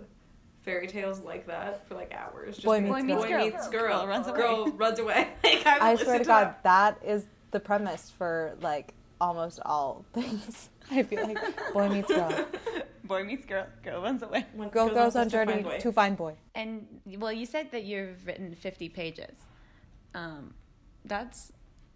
[0.63, 2.55] fairy tales like that for like hours.
[2.57, 3.45] Just Boy because meets boy girl.
[3.45, 3.99] meets girl.
[3.99, 4.37] Girl runs away.
[4.41, 5.29] Girl runs away.
[5.45, 6.99] like, I, I swear to to God, that.
[7.01, 10.69] that is the premise for like almost all things.
[10.91, 11.39] I feel like
[11.73, 12.47] boy meets girl.
[13.05, 14.47] Boy meets girl, girl runs away.
[14.55, 15.79] When Girl goes on quest to find journey boy.
[15.81, 16.35] to find boy.
[16.55, 16.87] And
[17.19, 19.35] well, you said that you've written 50 pages.
[20.15, 20.55] Um,
[21.05, 21.53] that's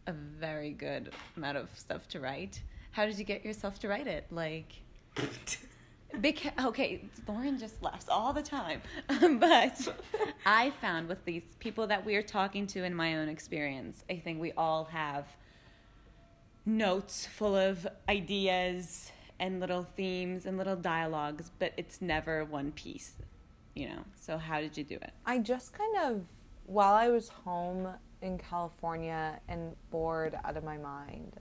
[0.09, 2.61] a very good amount of stuff to write.
[2.97, 4.25] How did you get yourself to write it?
[4.31, 4.73] Like,
[6.23, 8.81] because okay, Lauren just laughs all the time,
[9.39, 9.95] but
[10.47, 14.17] I found with these people that we are talking to in my own experience, I
[14.17, 15.27] think we all have
[16.65, 23.13] notes full of ideas and little themes and little dialogues, but it's never one piece,
[23.75, 24.05] you know.
[24.19, 25.13] So how did you do it?
[25.27, 26.23] I just kind of,
[26.65, 27.89] while I was home
[28.23, 31.37] in California and bored out of my mind,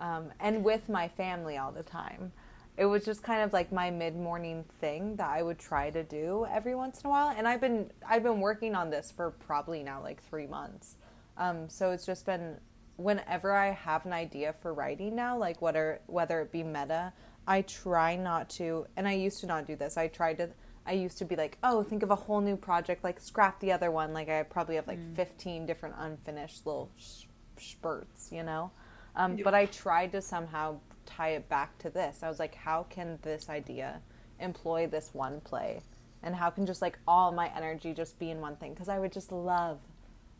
[0.00, 2.32] um, and with my family all the time,
[2.76, 6.46] it was just kind of like my mid-morning thing that I would try to do
[6.50, 7.34] every once in a while.
[7.36, 10.96] And I've been I've been working on this for probably now like three months.
[11.38, 12.58] Um, so it's just been
[12.96, 17.12] whenever I have an idea for writing now, like whether whether it be meta,
[17.46, 18.86] I try not to.
[18.96, 19.96] And I used to not do this.
[19.96, 20.50] I tried to.
[20.88, 23.72] I used to be like, oh, think of a whole new project, like scrap the
[23.72, 24.12] other one.
[24.12, 27.24] Like I probably have like fifteen different unfinished little sh-
[27.58, 28.70] spurts, you know.
[29.16, 32.22] Um, But I tried to somehow tie it back to this.
[32.22, 34.00] I was like, how can this idea
[34.38, 35.80] employ this one play,
[36.22, 38.74] and how can just like all my energy just be in one thing?
[38.74, 39.78] Because I would just love,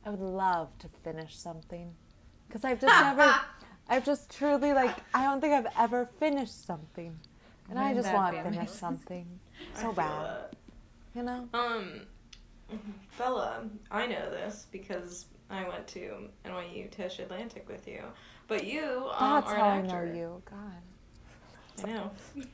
[0.04, 1.94] I would love to finish something.
[2.46, 3.34] Because I've just never,
[3.88, 7.18] I've just truly like, I don't think I've ever finished something,
[7.70, 8.76] and I Wouldn't just want to finish amazing?
[8.78, 9.40] something
[9.74, 10.56] so bad,
[11.14, 11.48] you know.
[11.54, 12.02] Um,
[13.16, 18.02] Bella, I know this because I went to NYU Tisch Atlantic with you.
[18.48, 20.42] But you um, That's are how I know you.
[20.48, 21.84] God.
[21.84, 22.10] I know.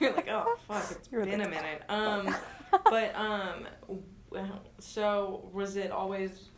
[0.00, 1.82] You're like, oh fuck, it's You're been the- a minute.
[1.88, 2.34] Um,
[2.84, 3.66] but um,
[4.78, 6.48] so was it always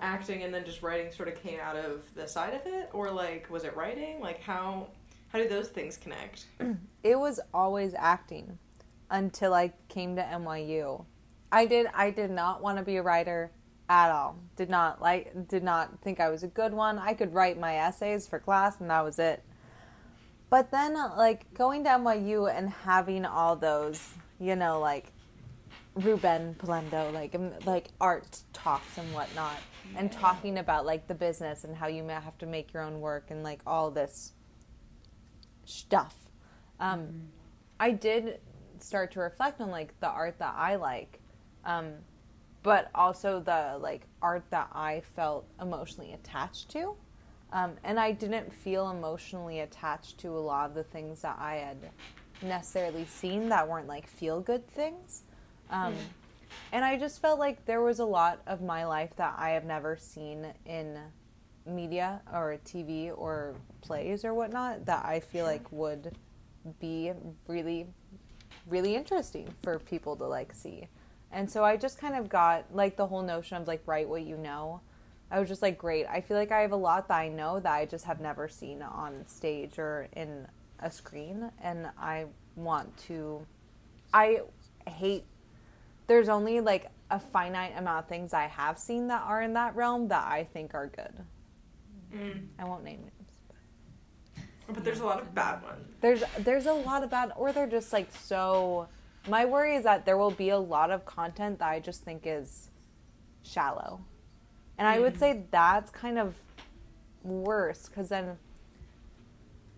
[0.00, 3.10] acting and then just writing sort of came out of the side of it, or
[3.10, 4.20] like was it writing?
[4.20, 4.88] Like how
[5.28, 6.46] how do those things connect?
[7.02, 8.58] it was always acting
[9.10, 11.04] until I came to NYU.
[11.52, 13.50] I did I did not want to be a writer
[13.90, 14.38] at all.
[14.56, 16.98] Did not like did not think I was a good one.
[16.98, 19.42] I could write my essays for class and that was it.
[20.48, 25.12] But then uh, like going to NYU and having all those, you know, like
[25.96, 29.58] Ruben Polendo, like um, like art talks and whatnot,
[29.96, 33.00] and talking about like the business and how you may have to make your own
[33.00, 34.32] work and like all this
[35.64, 36.14] stuff.
[36.78, 37.28] Um,
[37.80, 38.38] I did
[38.78, 41.18] start to reflect on like the art that I like,
[41.64, 41.94] um,
[42.62, 46.94] but also the like art that I felt emotionally attached to.
[47.52, 51.56] Um, and I didn't feel emotionally attached to a lot of the things that I
[51.56, 51.90] had
[52.42, 55.22] necessarily seen that weren't like feel good things.
[55.70, 55.94] Um,
[56.72, 59.64] And I just felt like there was a lot of my life that I have
[59.64, 60.98] never seen in
[61.66, 66.16] media or TV or plays or whatnot that I feel like would
[66.78, 67.12] be
[67.46, 67.86] really,
[68.68, 70.86] really interesting for people to like see.
[71.32, 74.22] And so I just kind of got like the whole notion of like write what
[74.22, 74.80] you know.
[75.30, 76.06] I was just like, great.
[76.06, 78.48] I feel like I have a lot that I know that I just have never
[78.48, 80.46] seen on stage or in
[80.80, 81.50] a screen.
[81.62, 83.46] And I want to,
[84.12, 84.40] I
[84.88, 85.24] hate,
[86.08, 89.76] there's only like a finite amount of things I have seen that are in that
[89.76, 91.24] realm that I think are good.
[92.12, 92.46] Mm.
[92.58, 94.46] I won't name names.
[94.68, 95.86] But there's a lot of bad ones.
[96.00, 98.88] There's there's a lot of bad, or they're just like so.
[99.28, 102.22] My worry is that there will be a lot of content that I just think
[102.24, 102.70] is
[103.42, 104.00] shallow,
[104.78, 105.18] and I would hmm.
[105.18, 106.34] say that's kind of
[107.22, 108.38] worse because then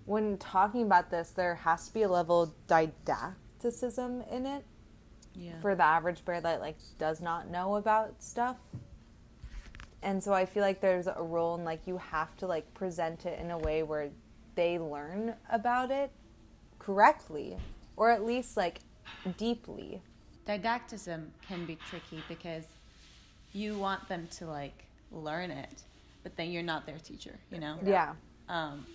[0.05, 4.65] when talking about this, there has to be a level of didacticism in it
[5.35, 5.59] Yeah.
[5.61, 8.57] for the average bear that like does not know about stuff.
[10.03, 13.25] And so I feel like there's a role in like you have to like present
[13.27, 14.11] it in a way where
[14.55, 16.11] they learn about it
[16.79, 17.57] correctly
[17.97, 18.81] or at least like
[19.37, 20.01] deeply.
[20.47, 22.65] didacticism can be tricky because
[23.53, 25.83] you want them to like learn it,
[26.23, 27.77] but then you're not their teacher, you know?
[27.85, 28.15] Yeah.
[28.49, 28.87] Um,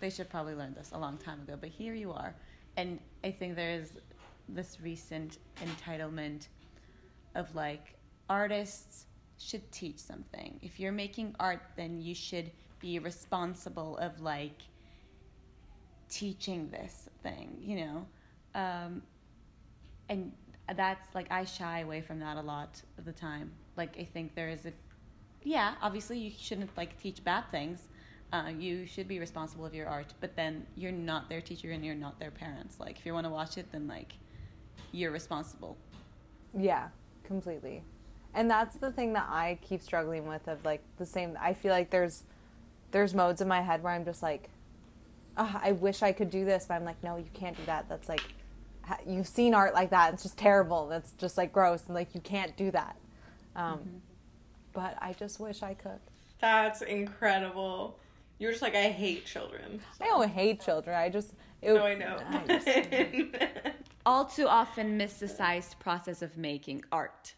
[0.00, 2.34] they should probably learn this a long time ago, but here you are.
[2.76, 3.92] And I think there's
[4.48, 6.48] this recent entitlement
[7.34, 7.94] of like
[8.28, 9.06] artists
[9.38, 10.58] should teach something.
[10.62, 14.62] If you're making art, then you should be responsible of like
[16.08, 18.06] teaching this thing, you know?
[18.54, 19.02] Um,
[20.08, 20.32] and
[20.74, 23.52] that's like I shy away from that a lot of the time.
[23.76, 24.72] Like I think there is a
[25.42, 27.88] yeah, obviously you shouldn't like teach bad things.
[28.32, 31.84] Uh, you should be responsible of your art, but then you're not their teacher and
[31.84, 32.80] you're not their parents.
[32.80, 34.14] Like if you want to watch it, then like
[34.92, 35.76] you're responsible.
[36.58, 36.88] Yeah,
[37.22, 37.82] completely.
[38.34, 41.72] And that's the thing that I keep struggling with of like the same I feel
[41.72, 42.24] like there's
[42.90, 44.50] there's modes in my head where I'm just like
[45.36, 47.88] "Ah, I wish I could do this, but I'm like no, you can't do that.
[47.88, 48.22] That's like
[49.06, 50.14] you've seen art like that.
[50.14, 50.88] It's just terrible.
[50.88, 52.96] That's just like gross and like you can't do that.
[53.54, 54.02] Um
[54.72, 56.00] but I just wish I could.
[56.40, 57.98] That's incredible.
[58.38, 59.80] You're just like, I hate children.
[60.00, 60.94] I don't hate children.
[60.94, 62.18] I just it, No, I know.
[62.28, 62.46] I
[63.64, 67.34] just- All too often mysticized process of making art.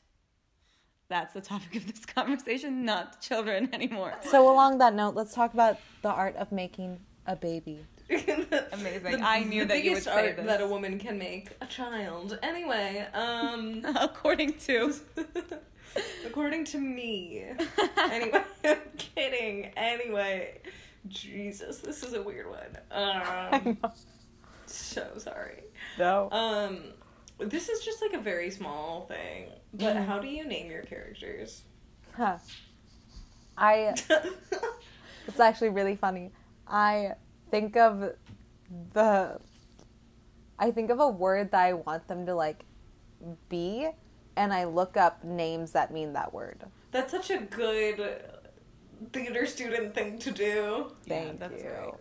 [1.09, 4.15] That's the topic of this conversation, not children anymore.
[4.23, 7.87] so along that note, let's talk about the art of making a baby.
[8.73, 9.23] Amazing.
[9.23, 10.47] I knew that you would biggest say art this.
[10.47, 12.39] that a woman can make a child.
[12.43, 14.95] Anyway, um, According to
[16.27, 17.45] according to me.
[17.99, 19.67] Anyway, I'm kidding.
[19.77, 20.59] Anyway,
[21.09, 22.79] Jesus, this is a weird one.
[22.91, 23.79] Um,
[24.67, 25.65] so sorry.
[25.99, 26.29] No.
[26.31, 26.79] Um,
[27.39, 29.49] this is just like a very small thing.
[29.75, 30.07] But Mm.
[30.07, 31.63] how do you name your characters?
[32.17, 32.39] Huh.
[33.57, 33.95] I
[35.27, 36.31] It's actually really funny.
[36.67, 37.13] I
[37.51, 38.13] think of
[38.93, 39.39] the
[40.59, 42.65] I think of a word that I want them to like
[43.49, 43.89] be
[44.37, 46.65] and I look up names that mean that word.
[46.91, 48.23] That's such a good
[49.13, 50.93] theater student thing to do.
[51.07, 51.71] Thank that's you.
[51.71, 51.95] right.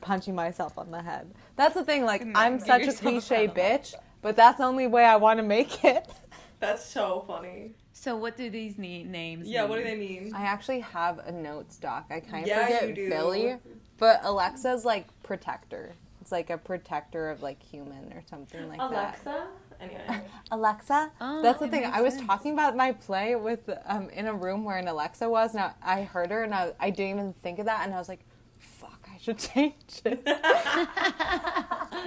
[0.00, 1.32] Punching myself on the head.
[1.56, 4.64] That's the thing, like No, I'm such a cliche a pat bitch, but that's the
[4.64, 6.06] only way I want to make it.
[6.60, 7.70] That's so funny.
[7.92, 10.32] So what do these ne- names Yeah, what do they mean?
[10.34, 12.06] I actually have a notes doc.
[12.10, 13.08] I kind of Yeah, forget you do.
[13.08, 13.56] Billy,
[13.98, 15.94] but Alexa's like protector.
[16.20, 18.90] It's like a protector of like human or something like that.
[19.24, 19.46] Alexa?
[19.80, 20.20] Anyway.
[20.50, 21.10] Alexa.
[21.20, 21.84] Oh, That's the thing.
[21.84, 22.26] I was sense.
[22.26, 25.54] talking about my play with um in a room where an Alexa was.
[25.54, 28.08] Now I heard her and I, I didn't even think of that, and I was
[28.08, 28.24] like,
[28.58, 30.24] "Fuck, I should change it."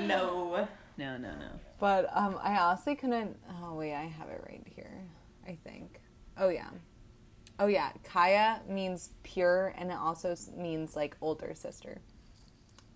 [0.08, 0.68] no.
[0.98, 1.48] No, no, no.
[1.80, 3.38] but um, I honestly couldn't.
[3.64, 4.92] Oh wait, I have it right here.
[5.48, 6.00] I think.
[6.38, 6.70] Oh yeah.
[7.62, 7.92] Oh yeah.
[8.04, 12.02] Kaya means pure, and it also means like older sister.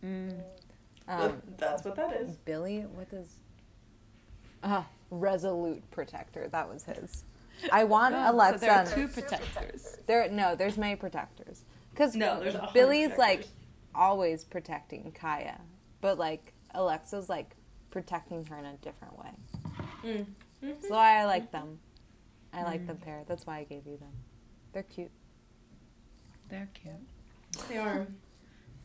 [0.04, 0.42] Mm.
[1.08, 2.36] Um, That's what that is.
[2.38, 3.30] Billy, what does?
[4.64, 6.48] Uh, resolute protector.
[6.48, 7.24] That was his.
[7.72, 8.60] I want Oh, Alexa.
[8.60, 9.98] So there are two protectors.
[10.08, 11.62] There, no, there's many protectors.
[11.92, 13.46] Because No, there's Billy's protectors.
[13.46, 13.48] like
[13.94, 15.62] always protecting Kaya,
[16.02, 17.56] but like Alexa's like
[17.92, 19.30] protecting her in a different way.
[20.04, 20.26] Mm.
[20.62, 21.78] That's why I like them.
[22.52, 23.24] I like them pair.
[23.28, 24.12] That's why I gave you them.
[24.76, 25.12] They're cute.
[26.50, 26.96] They're cute.
[27.70, 28.06] They are.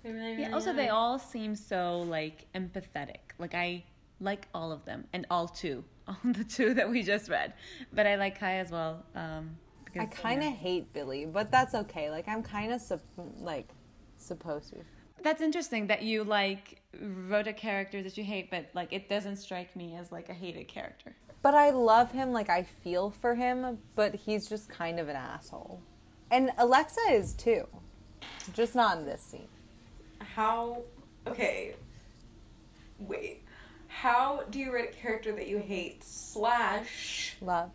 [0.05, 0.53] They really, Yeah.
[0.53, 0.72] Also, are.
[0.72, 3.35] they all seem so like empathetic.
[3.41, 3.82] Like I
[4.20, 7.55] like all of them, and all two, all the two that we just read.
[7.93, 9.05] But I like Kai as well.
[9.16, 9.57] Um,
[9.99, 10.55] I kind of yeah.
[10.55, 12.09] hate Billy, but that's okay.
[12.09, 13.01] Like I'm kind of sup-
[13.41, 13.68] like
[14.16, 14.76] supposed to.
[15.24, 19.38] That's interesting that you like wrote a character that you hate, but like it doesn't
[19.38, 21.16] strike me as like a hated character.
[21.43, 22.32] But I love him.
[22.32, 25.80] Like I feel for him, but he's just kind of an asshole.
[26.30, 27.66] And Alexa is too,
[28.53, 29.49] just not in this scene.
[30.18, 30.82] How.
[31.26, 31.74] Okay.
[32.99, 33.43] Wait.
[33.88, 36.05] How do you write a character that you hate?
[36.05, 37.36] Slash.
[37.41, 37.70] Love.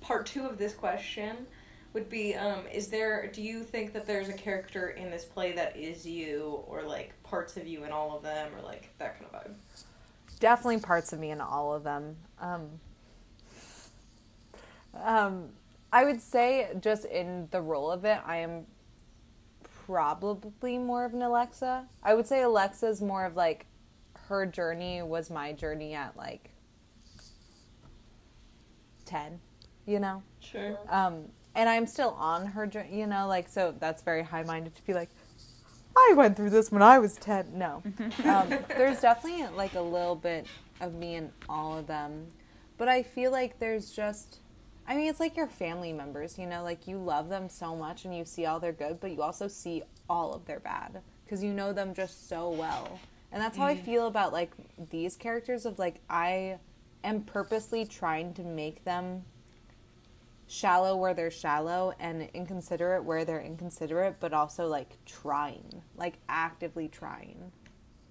[0.00, 1.46] Part two of this question
[1.92, 5.52] would be um, is there do you think that there's a character in this play
[5.52, 9.18] that is you or like parts of you in all of them or like that
[9.18, 9.54] kind of vibe
[10.40, 12.16] definitely parts of me in all of them.
[12.40, 12.80] Um,
[14.94, 15.48] um,
[15.92, 18.66] I would say just in the role of it, I am
[19.86, 21.86] probably more of an Alexa.
[22.02, 23.66] I would say Alexa's more of like
[24.28, 26.50] her journey was my journey at like
[29.06, 29.40] 10,
[29.86, 30.22] you know?
[30.38, 30.78] Sure.
[30.88, 31.24] Um,
[31.56, 34.86] and I'm still on her journey, you know, like, so that's very high minded to
[34.86, 35.10] be like,
[35.96, 37.58] I went through this when I was 10.
[37.58, 37.82] No.
[38.24, 40.46] um, there's definitely like a little bit
[40.80, 42.28] of me in all of them.
[42.78, 44.38] But I feel like there's just,
[44.90, 48.04] I mean, it's like your family members, you know, like you love them so much
[48.04, 51.44] and you see all their good, but you also see all of their bad because
[51.44, 52.98] you know them just so well.
[53.30, 53.84] And that's how I mm-hmm.
[53.84, 54.50] feel about like
[54.90, 56.58] these characters of like, I
[57.04, 59.22] am purposely trying to make them
[60.48, 66.88] shallow where they're shallow and inconsiderate where they're inconsiderate, but also like trying, like actively
[66.88, 67.52] trying.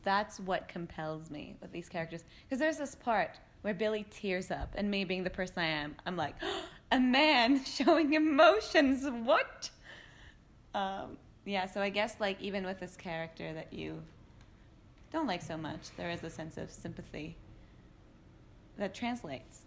[0.04, 2.24] That's what compels me with these characters.
[2.46, 5.96] Because there's this part where Billy tears up, and me being the person I am,
[6.06, 6.36] I'm like,
[6.92, 9.08] a man showing emotions.
[9.26, 9.70] What?
[10.74, 14.02] Um, yeah, so I guess like even with this character that you
[15.12, 17.36] don't like so much, there is a sense of sympathy
[18.78, 19.62] that translates.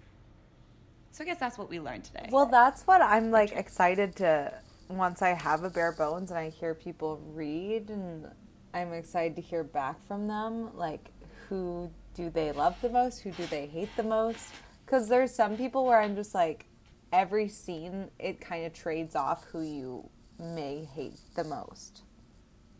[1.11, 2.29] So I guess that's what we learned today.
[2.31, 4.53] Well, that's what I'm like excited to
[4.89, 8.29] once I have a bare bones and I hear people read and
[8.73, 11.11] I'm excited to hear back from them like
[11.49, 14.51] who do they love the most, who do they hate the most
[14.87, 16.67] cuz there's some people where I'm just like
[17.13, 20.09] every scene it kind of trades off who you
[20.39, 22.03] may hate the most.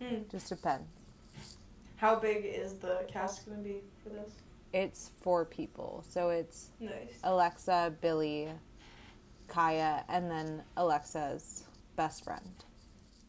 [0.01, 0.29] Mm.
[0.31, 0.89] Just depends.
[1.97, 4.33] How big is the cast going to be for this?
[4.73, 6.03] It's four people.
[6.09, 7.21] So it's Nice.
[7.23, 8.49] Alexa, Billy,
[9.49, 11.65] Kaya, and then Alexa's
[11.95, 12.65] best friend,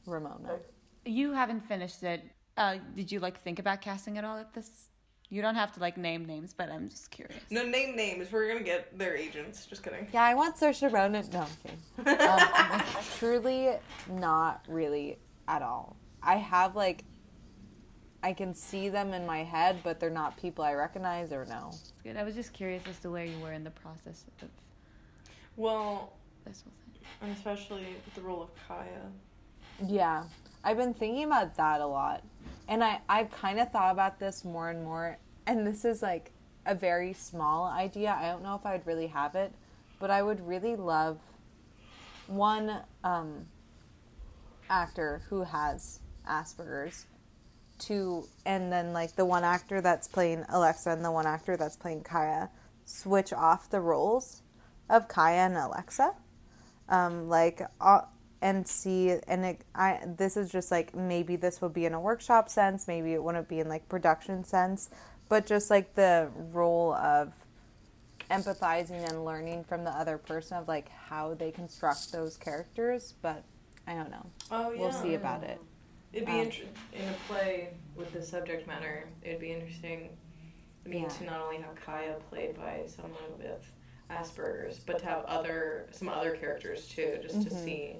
[0.07, 0.57] Ramona.
[1.05, 2.23] you haven't finished it.
[2.57, 4.87] Uh, did you like think about casting at all at this?
[5.33, 7.41] You don't have to like name names, but I'm just curious.
[7.49, 8.31] No name names.
[8.31, 9.65] We're gonna get their agents.
[9.65, 10.05] Just kidding.
[10.13, 11.27] Yeah, I want Saoirse Ronan.
[11.33, 12.19] No, I'm kidding.
[12.29, 12.83] Um,
[13.17, 13.71] truly,
[14.11, 15.17] not really
[15.47, 15.95] at all.
[16.21, 17.03] I have like,
[18.21, 21.71] I can see them in my head, but they're not people I recognize or know.
[22.03, 22.15] Good.
[22.15, 24.49] I was just curious as to where you were in the process of
[25.55, 26.13] Well,
[26.45, 27.01] this whole thing.
[27.23, 28.87] and especially with the role of Kaya.
[29.83, 30.25] Yeah,
[30.63, 32.23] I've been thinking about that a lot,
[32.67, 35.17] and I I've kind of thought about this more and more.
[35.45, 36.31] And this is like
[36.65, 38.17] a very small idea.
[38.17, 39.53] I don't know if I'd really have it,
[39.99, 41.19] but I would really love
[42.27, 43.47] one um,
[44.69, 47.05] actor who has Asperger's
[47.79, 51.75] to, and then like the one actor that's playing Alexa and the one actor that's
[51.75, 52.49] playing Kaya
[52.85, 54.41] switch off the roles
[54.89, 56.13] of Kaya and Alexa
[56.89, 58.01] um, like uh,
[58.41, 61.99] and see and it, I this is just like maybe this would be in a
[61.99, 64.89] workshop sense, maybe it wouldn't be in like production sense,
[65.29, 67.33] but just like the role of
[68.31, 73.13] empathizing and learning from the other person of like how they construct those characters.
[73.21, 73.43] But
[73.87, 74.25] I don't know.
[74.51, 74.79] Oh yeah.
[74.79, 75.59] We'll see about it.
[76.13, 76.63] It'd be Um, inter-
[76.93, 79.07] in a play with the subject matter.
[79.23, 80.15] It'd be interesting.
[80.85, 81.09] I mean, Yeah.
[81.09, 83.65] to not only have Kaya played by someone with
[84.09, 87.63] Asperger's, but to have other some other characters too, just to Mhm.
[87.63, 87.97] see.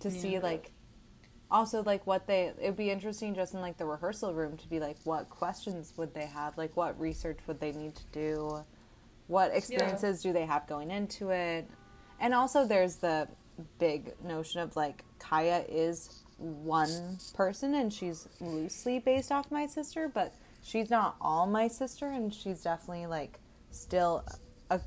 [0.00, 0.70] to see like
[1.50, 4.80] also like what they it'd be interesting just in like the rehearsal room to be
[4.80, 6.56] like what questions would they have?
[6.58, 8.64] Like what research would they need to do?
[9.26, 11.68] What experiences do they have going into it?
[12.20, 13.28] And also there's the
[13.78, 20.08] big notion of like kaya is one person and she's loosely based off my sister
[20.08, 20.32] but
[20.62, 23.40] she's not all my sister and she's definitely like
[23.72, 24.24] still
[24.70, 24.80] a,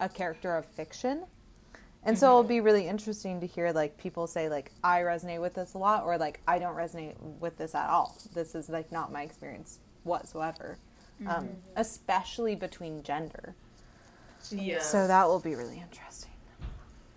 [0.00, 1.24] a character of fiction
[2.04, 5.54] and so it'll be really interesting to hear like people say like I resonate with
[5.54, 8.16] this a lot or like I don't resonate with this at all.
[8.34, 10.78] This is like not my experience whatsoever.
[11.26, 13.54] Um, especially between gender.
[14.50, 14.80] Yeah.
[14.80, 16.30] So that will be really interesting.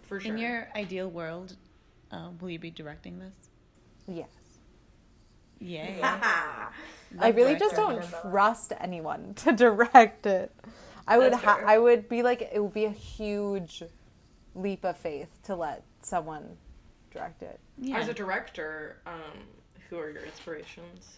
[0.02, 0.34] for sure.
[0.34, 1.56] In your ideal world,
[2.12, 3.50] uh, will you be directing this?
[4.08, 4.30] Yes.
[5.60, 6.00] Yay.
[6.02, 10.52] I really just don't trust anyone to direct it.
[11.08, 13.84] I would That's ha- I would be like it would be a huge
[14.56, 16.58] leap of faith to let someone
[17.12, 17.60] direct it.
[17.78, 17.98] Yeah.
[17.98, 19.40] As a director, um,
[19.90, 21.18] who are your inspirations?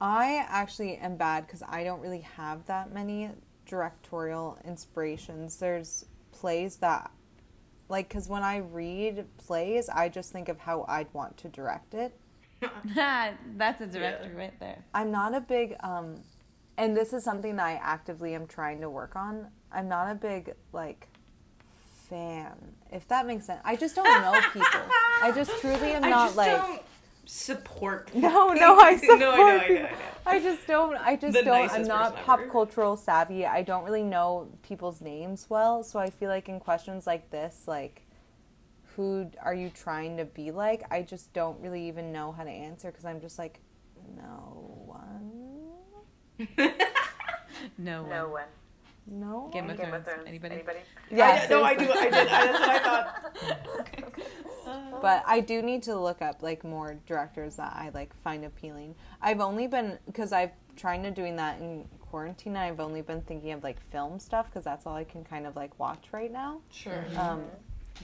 [0.00, 3.30] I actually am bad because I don't really have that many
[3.66, 5.56] directorial inspirations.
[5.56, 7.10] There's plays that,
[7.88, 11.94] like, because when I read plays, I just think of how I'd want to direct
[11.94, 12.14] it.
[12.94, 14.84] That's a director right there.
[14.92, 16.16] I'm not a big, um,
[16.76, 19.48] and this is something that I actively am trying to work on.
[19.72, 21.08] I'm not a big, like,
[22.08, 22.52] fan,
[22.92, 23.60] if that makes sense.
[23.64, 24.80] I just don't know people.
[25.22, 26.50] I just truly am I not just like.
[26.50, 26.82] don't
[27.24, 28.10] support.
[28.14, 29.82] No, no, I support no, I know, I know, I people.
[29.82, 29.88] know.
[30.26, 30.96] I just don't.
[30.96, 31.70] I just The don't.
[31.70, 32.50] I'm not pop ever.
[32.50, 33.44] cultural savvy.
[33.46, 37.64] I don't really know people's names well, so I feel like in questions like this,
[37.66, 38.02] like
[38.96, 40.84] who are you trying to be like?
[40.90, 43.60] I just don't really even know how to answer because I'm just like,
[44.16, 45.32] no one.
[47.78, 48.10] No one.
[48.10, 48.44] No one.
[49.06, 49.50] No.
[49.52, 50.06] Game of Game Thrones.
[50.06, 50.28] of Thrones.
[50.28, 50.54] Anybody?
[50.56, 50.78] Anybody?
[51.10, 51.92] Yeah, I, no, I do.
[51.92, 52.14] I did.
[52.14, 53.32] I, that's what I thought.
[55.02, 58.94] but I do need to look up like more directors that I like find appealing.
[59.22, 62.56] I've only been because I've trying to doing that in quarantine.
[62.56, 65.46] And I've only been thinking of like film stuff because that's all I can kind
[65.46, 66.60] of like watch right now.
[66.70, 67.04] Sure.
[67.18, 67.44] Um,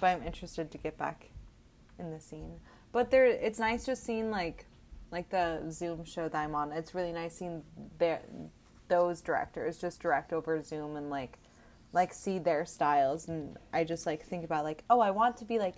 [0.00, 1.26] but I'm interested to get back
[1.98, 2.60] in the scene.
[2.92, 4.66] But there, it's nice just seeing like
[5.10, 6.72] like the Zoom show that I'm on.
[6.72, 7.62] It's really nice seeing
[7.98, 8.20] their
[8.92, 11.38] those directors just direct over Zoom and like
[11.92, 15.44] like see their styles and I just like think about like oh I want to
[15.44, 15.76] be like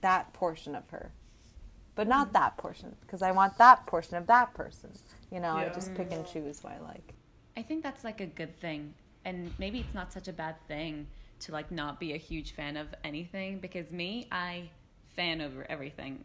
[0.00, 1.12] that portion of her
[1.94, 2.34] but not mm-hmm.
[2.34, 4.90] that portion because I want that portion of that person
[5.30, 7.16] you know I just pick and choose what I like
[7.56, 8.92] I think that's like a good thing.
[9.24, 11.06] And maybe it's not such a bad thing
[11.40, 14.68] to like not be a huge fan of anything because me, I
[15.14, 16.24] fan over everything.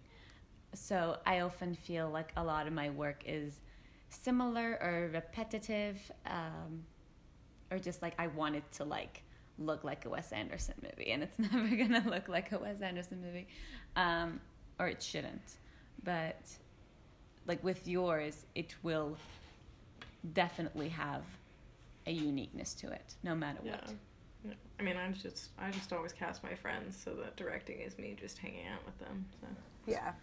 [0.73, 3.59] So I often feel like a lot of my work is
[4.11, 6.83] similar or repetitive, um,
[7.71, 9.23] or just like I want it to like
[9.57, 13.21] look like a Wes Anderson movie, and it's never gonna look like a Wes Anderson
[13.21, 13.47] movie,
[13.95, 14.39] um,
[14.79, 15.57] or it shouldn't.
[16.03, 16.41] But
[17.47, 19.17] like with yours, it will
[20.33, 21.23] definitely have
[22.07, 23.71] a uniqueness to it, no matter Yeah.
[23.71, 23.93] what.
[24.43, 24.53] Yeah.
[24.79, 28.15] I mean, I just I just always cast my friends, so that directing is me
[28.19, 29.25] just hanging out with them.
[29.39, 29.47] So.
[29.87, 30.13] Yeah.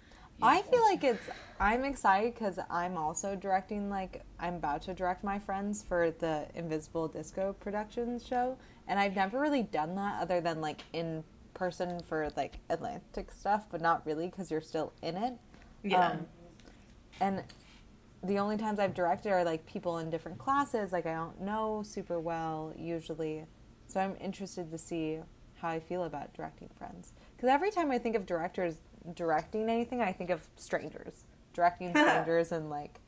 [0.42, 1.28] I feel like it's.
[1.60, 3.90] I'm excited because I'm also directing.
[3.90, 9.16] Like I'm about to direct my friends for the Invisible Disco Productions show, and I've
[9.16, 11.24] never really done that other than like in
[11.54, 15.34] person for like Atlantic stuff, but not really because you're still in it.
[15.82, 16.10] Yeah.
[16.10, 16.26] Um,
[17.20, 17.42] and
[18.22, 21.82] the only times I've directed are like people in different classes, like I don't know
[21.84, 23.44] super well usually.
[23.88, 25.18] So I'm interested to see
[25.56, 27.12] how I feel about directing friends.
[27.36, 28.76] Because every time I think of directors
[29.14, 31.24] directing anything, I think of strangers.
[31.52, 33.00] Directing strangers and like.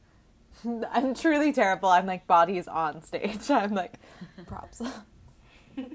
[0.91, 1.89] I'm truly terrible.
[1.89, 3.51] I'm like bodies on stage.
[3.51, 3.95] I'm like
[4.47, 4.83] props.
[5.77, 5.87] you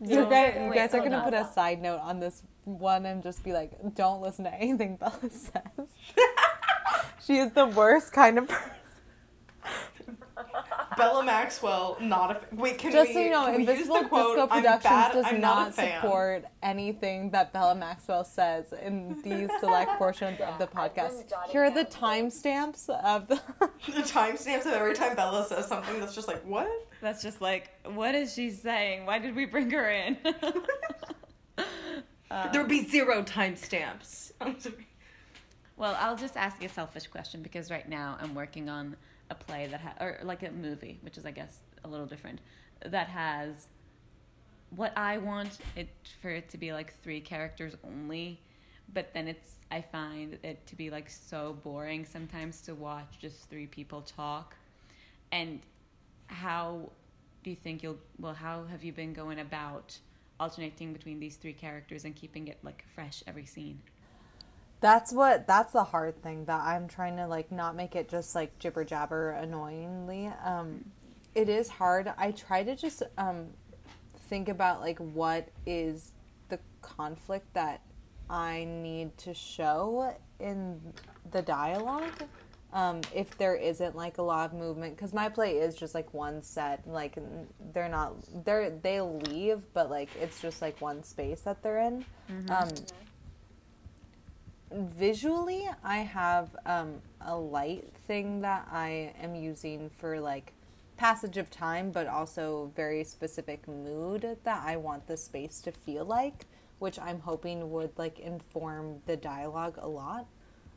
[0.00, 1.24] guys, you wait, guys are gonna on.
[1.24, 4.96] put a side note on this one and just be like, don't listen to anything
[4.96, 5.88] Bella says.
[7.24, 8.70] she is the worst kind of person.
[10.96, 12.34] Bella Maxwell, not a.
[12.36, 13.14] F- Wait, can Just we?
[13.14, 15.72] so you know, use Invisible the quote, Disco "I'm Productions bad, does I'm not, a
[15.72, 21.32] fan." support anything that Bella Maxwell says in these select portions of the podcast.
[21.50, 23.40] Here are the timestamps of the.
[23.86, 26.68] The timestamps of every time Bella says something that's just like, what?
[27.00, 29.04] That's just like, what is she saying?
[29.06, 30.16] Why did we bring her in?
[32.30, 34.32] Uh, there would be zero timestamps.
[34.40, 34.88] I'm sorry.
[35.76, 38.96] well, I'll just ask you a selfish question because right now I'm working on
[39.30, 42.40] a play that ha- or like a movie, which is I guess a little different,
[42.84, 43.68] that has
[44.70, 45.88] what I want it
[46.20, 48.40] for it to be like three characters only,
[48.92, 53.48] but then it's I find it to be like so boring sometimes to watch just
[53.48, 54.56] three people talk.
[55.32, 55.60] And
[56.26, 56.90] how
[57.42, 59.98] do you think you'll well how have you been going about
[60.40, 63.80] alternating between these three characters and keeping it like fresh every scene?
[64.84, 65.46] That's what.
[65.46, 68.84] That's the hard thing that I'm trying to like not make it just like jibber
[68.84, 70.30] jabber annoyingly.
[70.44, 70.84] Um,
[71.34, 72.12] it is hard.
[72.18, 73.46] I try to just um,
[74.28, 76.10] think about like what is
[76.50, 77.80] the conflict that
[78.28, 80.82] I need to show in
[81.30, 82.22] the dialogue.
[82.74, 86.12] Um, if there isn't like a lot of movement, because my play is just like
[86.12, 87.16] one set, like
[87.72, 92.04] they're not they're they leave, but like it's just like one space that they're in.
[92.50, 92.68] Um,
[94.74, 100.52] visually i have um, a light thing that i am using for like
[100.96, 106.04] passage of time but also very specific mood that i want the space to feel
[106.04, 106.46] like
[106.78, 110.26] which i'm hoping would like inform the dialogue a lot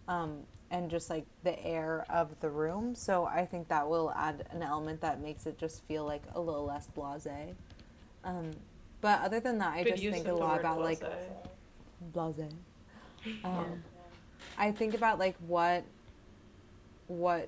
[0.08, 2.95] um, and just like the air of the room.
[2.95, 6.39] So i think that will add an element that makes it just feel like a
[6.39, 7.56] little less blasé.
[8.24, 8.52] Um,
[9.00, 11.00] but other than that i Good just think a lot about like
[12.14, 12.52] blase.
[13.43, 13.84] Um,
[14.57, 15.84] I think about like what
[17.07, 17.47] what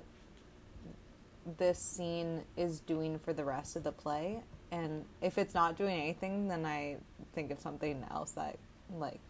[1.58, 5.98] this scene is doing for the rest of the play, and if it's not doing
[6.00, 6.96] anything, then I
[7.34, 8.56] think of something else that
[8.96, 9.20] like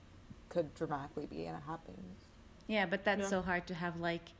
[0.48, 2.02] could dramatically be happening.
[2.66, 3.28] Yeah, but that's Yeah.
[3.28, 4.32] so hard to have like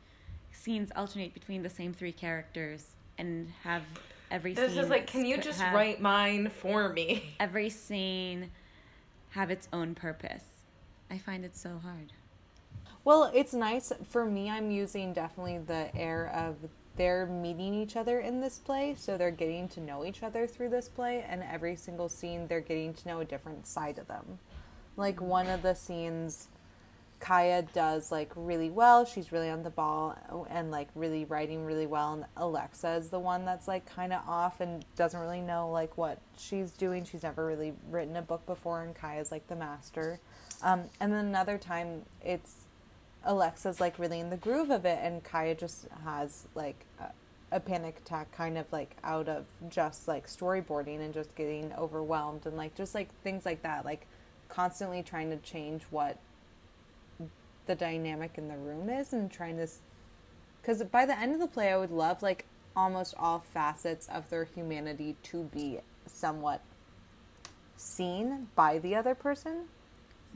[0.53, 2.87] scenes alternate between the same three characters
[3.19, 3.83] and have
[4.31, 4.65] every scene.
[4.65, 7.35] This scene is like, can you just write mine for me?
[7.41, 8.51] every scene
[9.31, 10.45] have its own purpose.
[11.11, 12.13] I find it so hard.
[13.05, 14.51] Well, it's nice for me.
[14.51, 16.57] I'm using definitely the air of
[16.97, 20.69] they're meeting each other in this play, so they're getting to know each other through
[20.69, 24.39] this play, and every single scene they're getting to know a different side of them.
[24.97, 26.49] Like one of the scenes
[27.21, 29.05] Kaya does like really well.
[29.05, 32.15] She's really on the ball uh, and like really writing really well.
[32.15, 35.97] And Alexa is the one that's like kind of off and doesn't really know like
[35.97, 37.05] what she's doing.
[37.05, 40.19] She's never really written a book before, and Kaya's like the master.
[40.63, 42.55] Um, and then another time, it's
[43.25, 47.61] Alexa's like really in the groove of it, and Kaya just has like a, a
[47.61, 52.57] panic attack, kind of like out of just like storyboarding and just getting overwhelmed and
[52.57, 54.07] like just like things like that, like
[54.49, 56.19] constantly trying to change what
[57.67, 59.67] the dynamic in the room is and trying to
[60.61, 62.45] because by the end of the play i would love like
[62.75, 66.61] almost all facets of their humanity to be somewhat
[67.77, 69.67] seen by the other person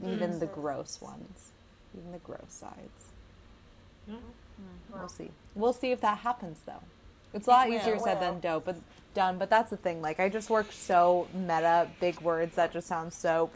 [0.03, 1.51] even the gross ones
[1.97, 3.09] even the gross sides
[4.07, 4.15] Yeah.
[4.93, 6.81] we'll see we'll see if that happens though
[7.33, 7.75] it's a lot will.
[7.75, 8.77] easier said than do, but
[9.13, 12.87] done but that's the thing like i just work so meta big words that just
[12.87, 13.49] sound so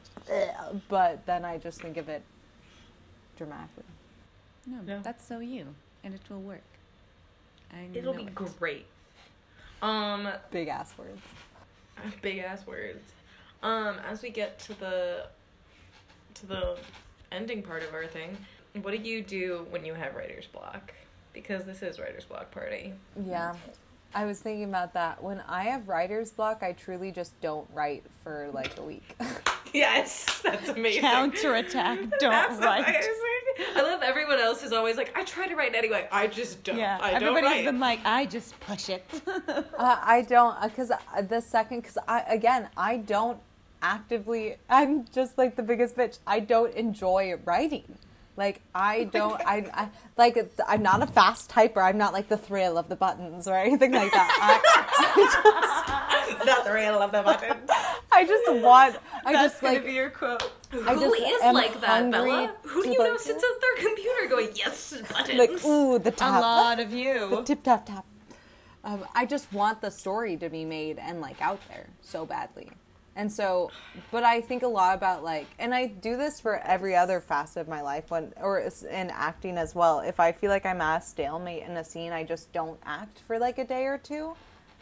[0.88, 2.22] but then i just think of it
[3.38, 3.84] dramatically
[4.66, 5.00] No, Yeah.
[5.04, 5.66] that's so you,
[6.04, 6.62] and it will work.
[7.74, 8.36] I It'll be it.
[8.36, 8.86] great.
[9.82, 11.22] Um, big ass words
[12.22, 13.04] big ass words.
[13.64, 15.28] Um, as we get to the
[16.36, 16.78] to the
[17.32, 18.38] ending part of our thing,
[18.82, 20.94] what do you do when you have writer's block?
[21.34, 22.94] Because this is writer's block party.
[23.26, 23.56] Yeah.
[24.14, 25.22] I was thinking about that.
[25.22, 29.16] When I have writer's block, I truly just don't write for like a week.
[29.74, 31.02] Yes, that's amazing.
[31.02, 32.88] Counterattack, don't That's write.
[32.88, 33.76] amazing.
[33.76, 36.08] I love everyone else is always like, I try to write anyway.
[36.12, 36.78] I just don't.
[36.78, 37.66] Yeah, I don't write.
[37.66, 39.06] been like, I just push it.
[39.28, 40.92] uh, I don't, because
[41.28, 43.40] the second, because I, again, I don't
[43.82, 46.18] actively, I'm just like the biggest bitch.
[46.28, 47.98] I don't enjoy writing.
[48.38, 51.84] Like, I don't, I, I, like, I'm not a fast typer.
[51.84, 54.30] I'm not like the thrill of the buttons or anything like that.
[54.42, 54.60] I,
[56.46, 57.58] Not the real of the button.
[58.12, 60.52] I just want, I That's just gonna like, be your quote.
[60.74, 62.54] I just is am like that, Bella?
[62.64, 65.38] Who do you know sits at their computer going, yes, buttons?
[65.38, 66.42] like, ooh, the A top.
[66.42, 67.44] lot of the you.
[67.46, 68.06] tip tap tap.
[68.84, 72.70] Um, I just want the story to be made and like out there so badly.
[73.16, 73.72] And so,
[74.12, 77.62] but I think a lot about like, and I do this for every other facet
[77.62, 80.00] of my life when, or in acting as well.
[80.00, 83.22] If I feel like I'm at a stalemate in a scene, I just don't act
[83.28, 84.36] for like a day or two.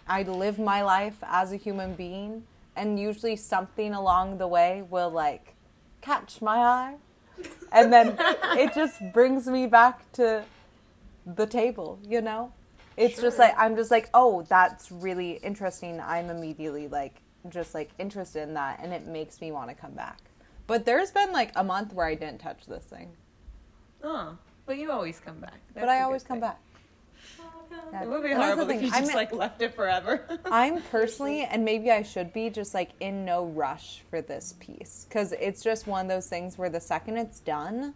[0.07, 2.43] I live my life as a human being,
[2.75, 5.55] and usually something along the way will like
[6.01, 6.95] catch my eye,
[7.71, 8.15] and then
[8.57, 10.43] it just brings me back to
[11.25, 12.53] the table, you know?
[12.95, 17.89] It's just like I'm just like, "Oh, that's really interesting." I'm immediately like just like
[17.99, 20.19] interested in that and it makes me want to come back.
[20.67, 23.11] But there's been like a month where I didn't touch this thing.
[24.03, 25.59] Oh, but you always come back.
[25.73, 26.49] but I always come thing.
[26.49, 26.59] back.
[27.91, 28.03] Yeah.
[28.03, 30.25] It would be And horrible if you just I'm- like left it forever.
[30.45, 35.05] I'm personally, and maybe I should be, just like in no rush for this piece.
[35.07, 37.93] Because it's just one of those things where the second it's done,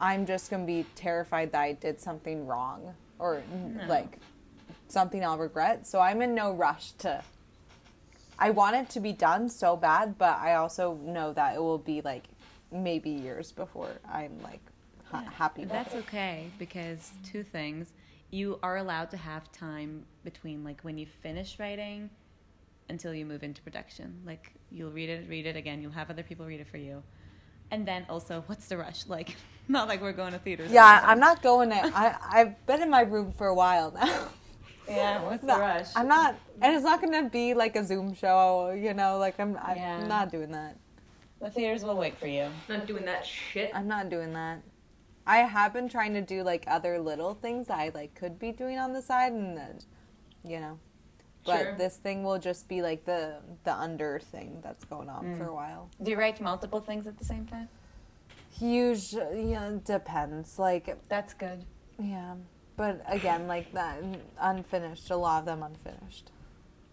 [0.00, 3.42] I'm just going to be terrified that I did something wrong or
[3.88, 4.18] like
[4.88, 5.86] something I'll regret.
[5.86, 7.22] So I'm in no rush to.
[8.42, 11.78] I want it to be done so bad, but I also know that it will
[11.78, 12.24] be like
[12.72, 14.60] maybe years before I'm like
[15.04, 15.72] ha- happy with it.
[15.72, 15.98] That's it.
[15.98, 17.92] okay because two things.
[18.32, 22.10] You are allowed to have time between like when you finish writing
[22.88, 24.20] until you move into production.
[24.26, 27.00] Like you'll read it, read it again, you'll have other people read it for you.
[27.70, 29.06] And then also, what's the rush?
[29.06, 29.36] Like,
[29.68, 30.70] not like we're going to theaters.
[30.72, 31.76] Yeah, I'm not going to.
[31.94, 34.28] I, I've been in my room for a while now.
[34.88, 35.88] Yeah, what's No, the rush?
[35.94, 39.18] I'm not, and it's not gonna be like a Zoom show, you know.
[39.18, 40.06] Like I'm, I'm Yeah.
[40.06, 40.76] not doing that.
[41.40, 42.48] The theaters will wait for you.
[42.68, 43.70] Not doing that shit.
[43.74, 44.62] I'm not doing that.
[45.26, 48.52] I have been trying to do like other little things that I like could be
[48.52, 49.78] doing on the side, and then,
[50.44, 50.78] you know.
[51.44, 51.76] But Sure.
[51.76, 55.48] this thing will just be like the the under thing that's going on for a
[55.48, 55.54] mm.
[55.54, 55.90] while.
[56.02, 57.68] Do you write multiple things at the same time?
[58.50, 60.58] Huge, you know, depends.
[60.58, 61.64] Like That's good.
[61.98, 62.34] yeah,
[62.76, 64.02] but again, like that
[64.40, 65.10] unfinished.
[65.10, 66.30] A lot of them unfinished.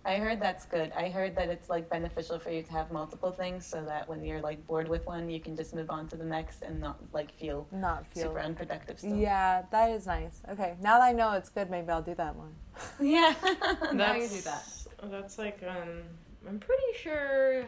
[0.05, 0.91] I heard that's good.
[0.95, 4.23] I heard that it's like beneficial for you to have multiple things so that when
[4.23, 6.97] you're like bored with one, you can just move on to the next and not
[7.13, 8.23] like feel Not feel.
[8.23, 9.15] super unproductive still.
[9.15, 10.41] Yeah, that is nice.
[10.49, 12.53] Okay, now that I know it's good, maybe I'll do that one.
[13.01, 13.33] Yeah.
[13.41, 14.63] That's, now you do that.
[15.03, 16.01] That's like, um,
[16.47, 17.65] I'm pretty sure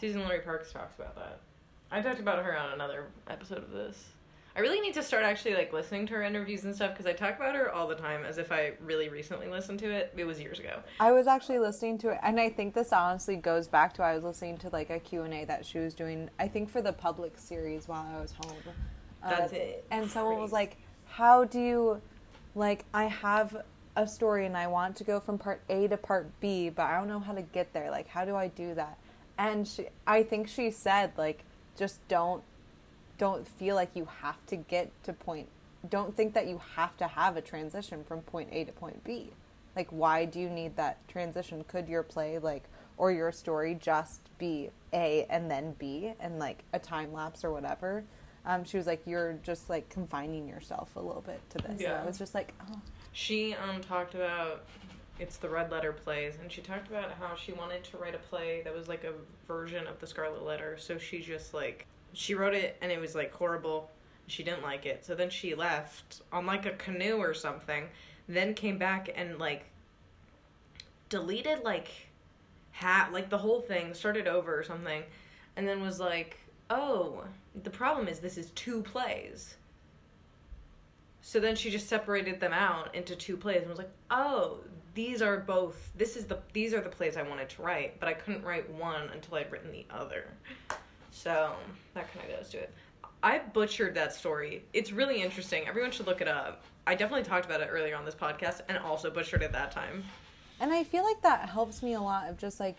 [0.00, 1.40] Suzan-Lori Parks talks about that.
[1.90, 4.04] I talked about her on another episode of this.
[4.56, 7.12] I really need to start actually like listening to her interviews and stuff because I
[7.12, 10.12] talk about her all the time as if I really recently listened to it.
[10.16, 10.80] It was years ago.
[11.00, 14.14] I was actually listening to it, and I think this honestly goes back to I
[14.14, 17.36] was listening to like a Q&A that she was doing, I think for the public
[17.36, 18.56] series while I was home.
[19.24, 19.84] Uh, That's it.
[19.90, 20.76] And someone was like,
[21.06, 22.00] how do you,
[22.54, 23.56] like, I have
[23.96, 26.96] a story and I want to go from part A to part B, but I
[26.96, 27.90] don't know how to get there.
[27.90, 28.98] Like, how do I do that?
[29.36, 31.42] And she, I think she said, like,
[31.76, 32.44] just don't
[33.18, 35.48] don't feel like you have to get to point
[35.88, 39.30] don't think that you have to have a transition from point A to point B.
[39.76, 41.64] Like why do you need that transition?
[41.64, 42.64] Could your play like
[42.96, 47.52] or your story just be A and then B and like a time lapse or
[47.52, 48.04] whatever?
[48.46, 51.80] Um, she was like, You're just like confining yourself a little bit to this.
[51.80, 51.94] Yeah.
[51.94, 52.80] And I was just like, Oh
[53.12, 54.64] She um talked about
[55.18, 58.18] it's the red letter plays and she talked about how she wanted to write a
[58.18, 59.12] play that was like a
[59.46, 63.14] version of the scarlet letter so she just like she wrote it and it was
[63.14, 63.90] like horrible.
[64.26, 65.04] She didn't like it.
[65.04, 67.88] So then she left on like a canoe or something
[68.28, 69.66] then came back and like
[71.08, 71.90] deleted like
[72.72, 75.02] hat like the whole thing started over or something
[75.56, 76.38] and then was like
[76.70, 77.22] oh
[77.62, 79.56] the problem is this is two plays.
[81.20, 84.58] So then she just separated them out into two plays and was like oh
[84.94, 88.08] these are both this is the these are the plays I wanted to write, but
[88.08, 90.26] I couldn't write one until I'd written the other.
[91.14, 91.54] So
[91.94, 92.74] that kind of goes to it.
[93.22, 94.64] I butchered that story.
[94.72, 95.66] It's really interesting.
[95.66, 96.64] Everyone should look it up.
[96.86, 100.04] I definitely talked about it earlier on this podcast and also butchered it that time.
[100.60, 102.76] And I feel like that helps me a lot of just like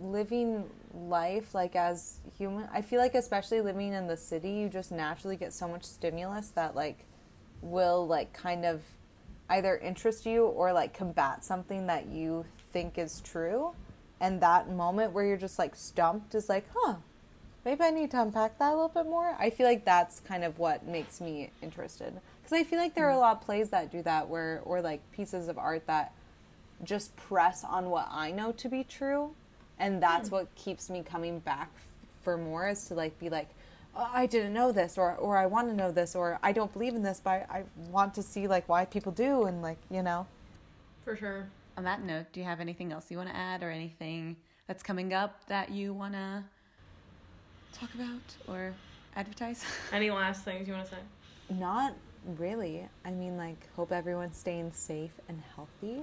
[0.00, 2.68] living life like as human.
[2.72, 6.50] I feel like especially living in the city, you just naturally get so much stimulus
[6.50, 7.04] that like
[7.62, 8.82] will like kind of
[9.48, 13.72] either interest you or like combat something that you think is true.
[14.20, 16.96] And that moment where you're just like stumped is like, huh,
[17.64, 19.36] maybe I need to unpack that a little bit more.
[19.38, 22.12] I feel like that's kind of what makes me interested.
[22.42, 24.80] Because I feel like there are a lot of plays that do that where, or
[24.80, 26.12] like pieces of art that
[26.84, 29.32] just press on what I know to be true.
[29.78, 30.32] And that's mm.
[30.32, 31.70] what keeps me coming back
[32.22, 33.48] for more is to like be like,
[33.96, 36.72] oh, I didn't know this or or I want to know this or I don't
[36.72, 39.78] believe in this but I, I want to see like why people do and like
[39.90, 40.26] you know
[41.04, 41.46] for sure
[41.76, 44.36] on that note do you have anything else you want to add or anything
[44.66, 46.44] that's coming up that you want to
[47.80, 48.74] talk about or
[49.16, 51.00] advertise any last things you want to say
[51.50, 51.94] not
[52.36, 56.02] really I mean like hope everyone's staying safe and healthy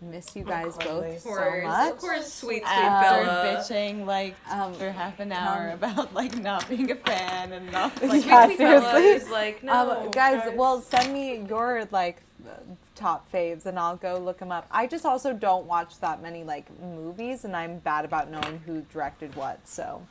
[0.00, 1.92] miss you guys both so much.
[1.92, 3.44] Of course, sweet, sweet After Bella.
[3.44, 8.02] bitching like um, for half an hour about like not being a fan and not
[8.02, 9.30] like yeah, seriously.
[9.30, 12.22] like no, um, guys, guys, well, send me your like
[12.94, 14.66] top faves and I'll go look them up.
[14.70, 18.82] I just also don't watch that many like movies, and I'm bad about knowing who
[18.92, 20.02] directed what, so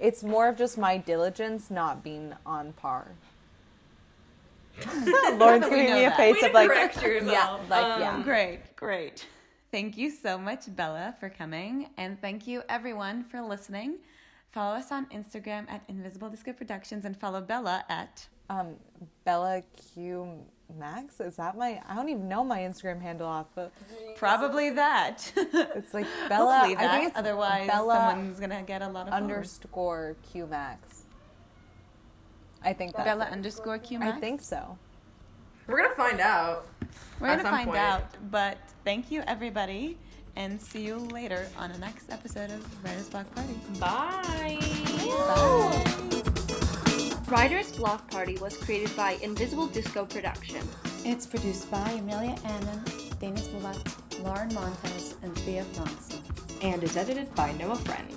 [0.00, 3.08] it's more of just my diligence not being on par.
[5.34, 8.22] Lauren's giving me a face of like, yeah, like um, yeah.
[8.22, 9.26] Great, great.
[9.70, 11.90] Thank you so much, Bella, for coming.
[11.96, 13.96] And thank you, everyone, for listening.
[14.52, 18.76] Follow us on Instagram at Invisible Disco Productions and follow Bella at um,
[19.24, 19.62] Bella
[19.94, 20.44] Q
[20.78, 21.20] Max.
[21.20, 21.80] Is that my?
[21.88, 23.72] I don't even know my Instagram handle off, but
[24.16, 25.30] probably that.
[25.36, 26.52] it's like Bella.
[26.54, 26.90] Hopefully that.
[26.90, 31.02] I think it's Otherwise, Bella someone's gonna get a lot of underscore Q Max.
[32.62, 33.32] I think that's Bella it.
[33.32, 34.16] underscore Q Max.
[34.16, 34.78] I think so.
[35.66, 36.66] We're gonna find out.
[37.20, 37.78] We're gonna find point.
[37.78, 39.96] out, but thank you everybody,
[40.36, 43.54] and see you later on the next episode of Writer's Block Party.
[43.78, 44.58] Bye.
[45.08, 46.10] Bye.
[47.28, 50.70] Writer's Block Party was created by Invisible Disco Productions.
[51.06, 52.84] It's produced by Amelia Annan,
[53.18, 56.20] Deniz Bulat, Lauren Montez, and Thea Franzen.
[56.62, 58.10] And is edited by Noah Friend.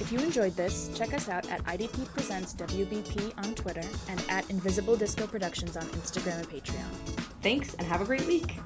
[0.00, 4.48] If you enjoyed this, check us out at IDP Presents WBP on Twitter and at
[4.48, 6.90] Invisible Disco Productions on Instagram and Patreon.
[7.42, 8.56] Thanks and have a great week.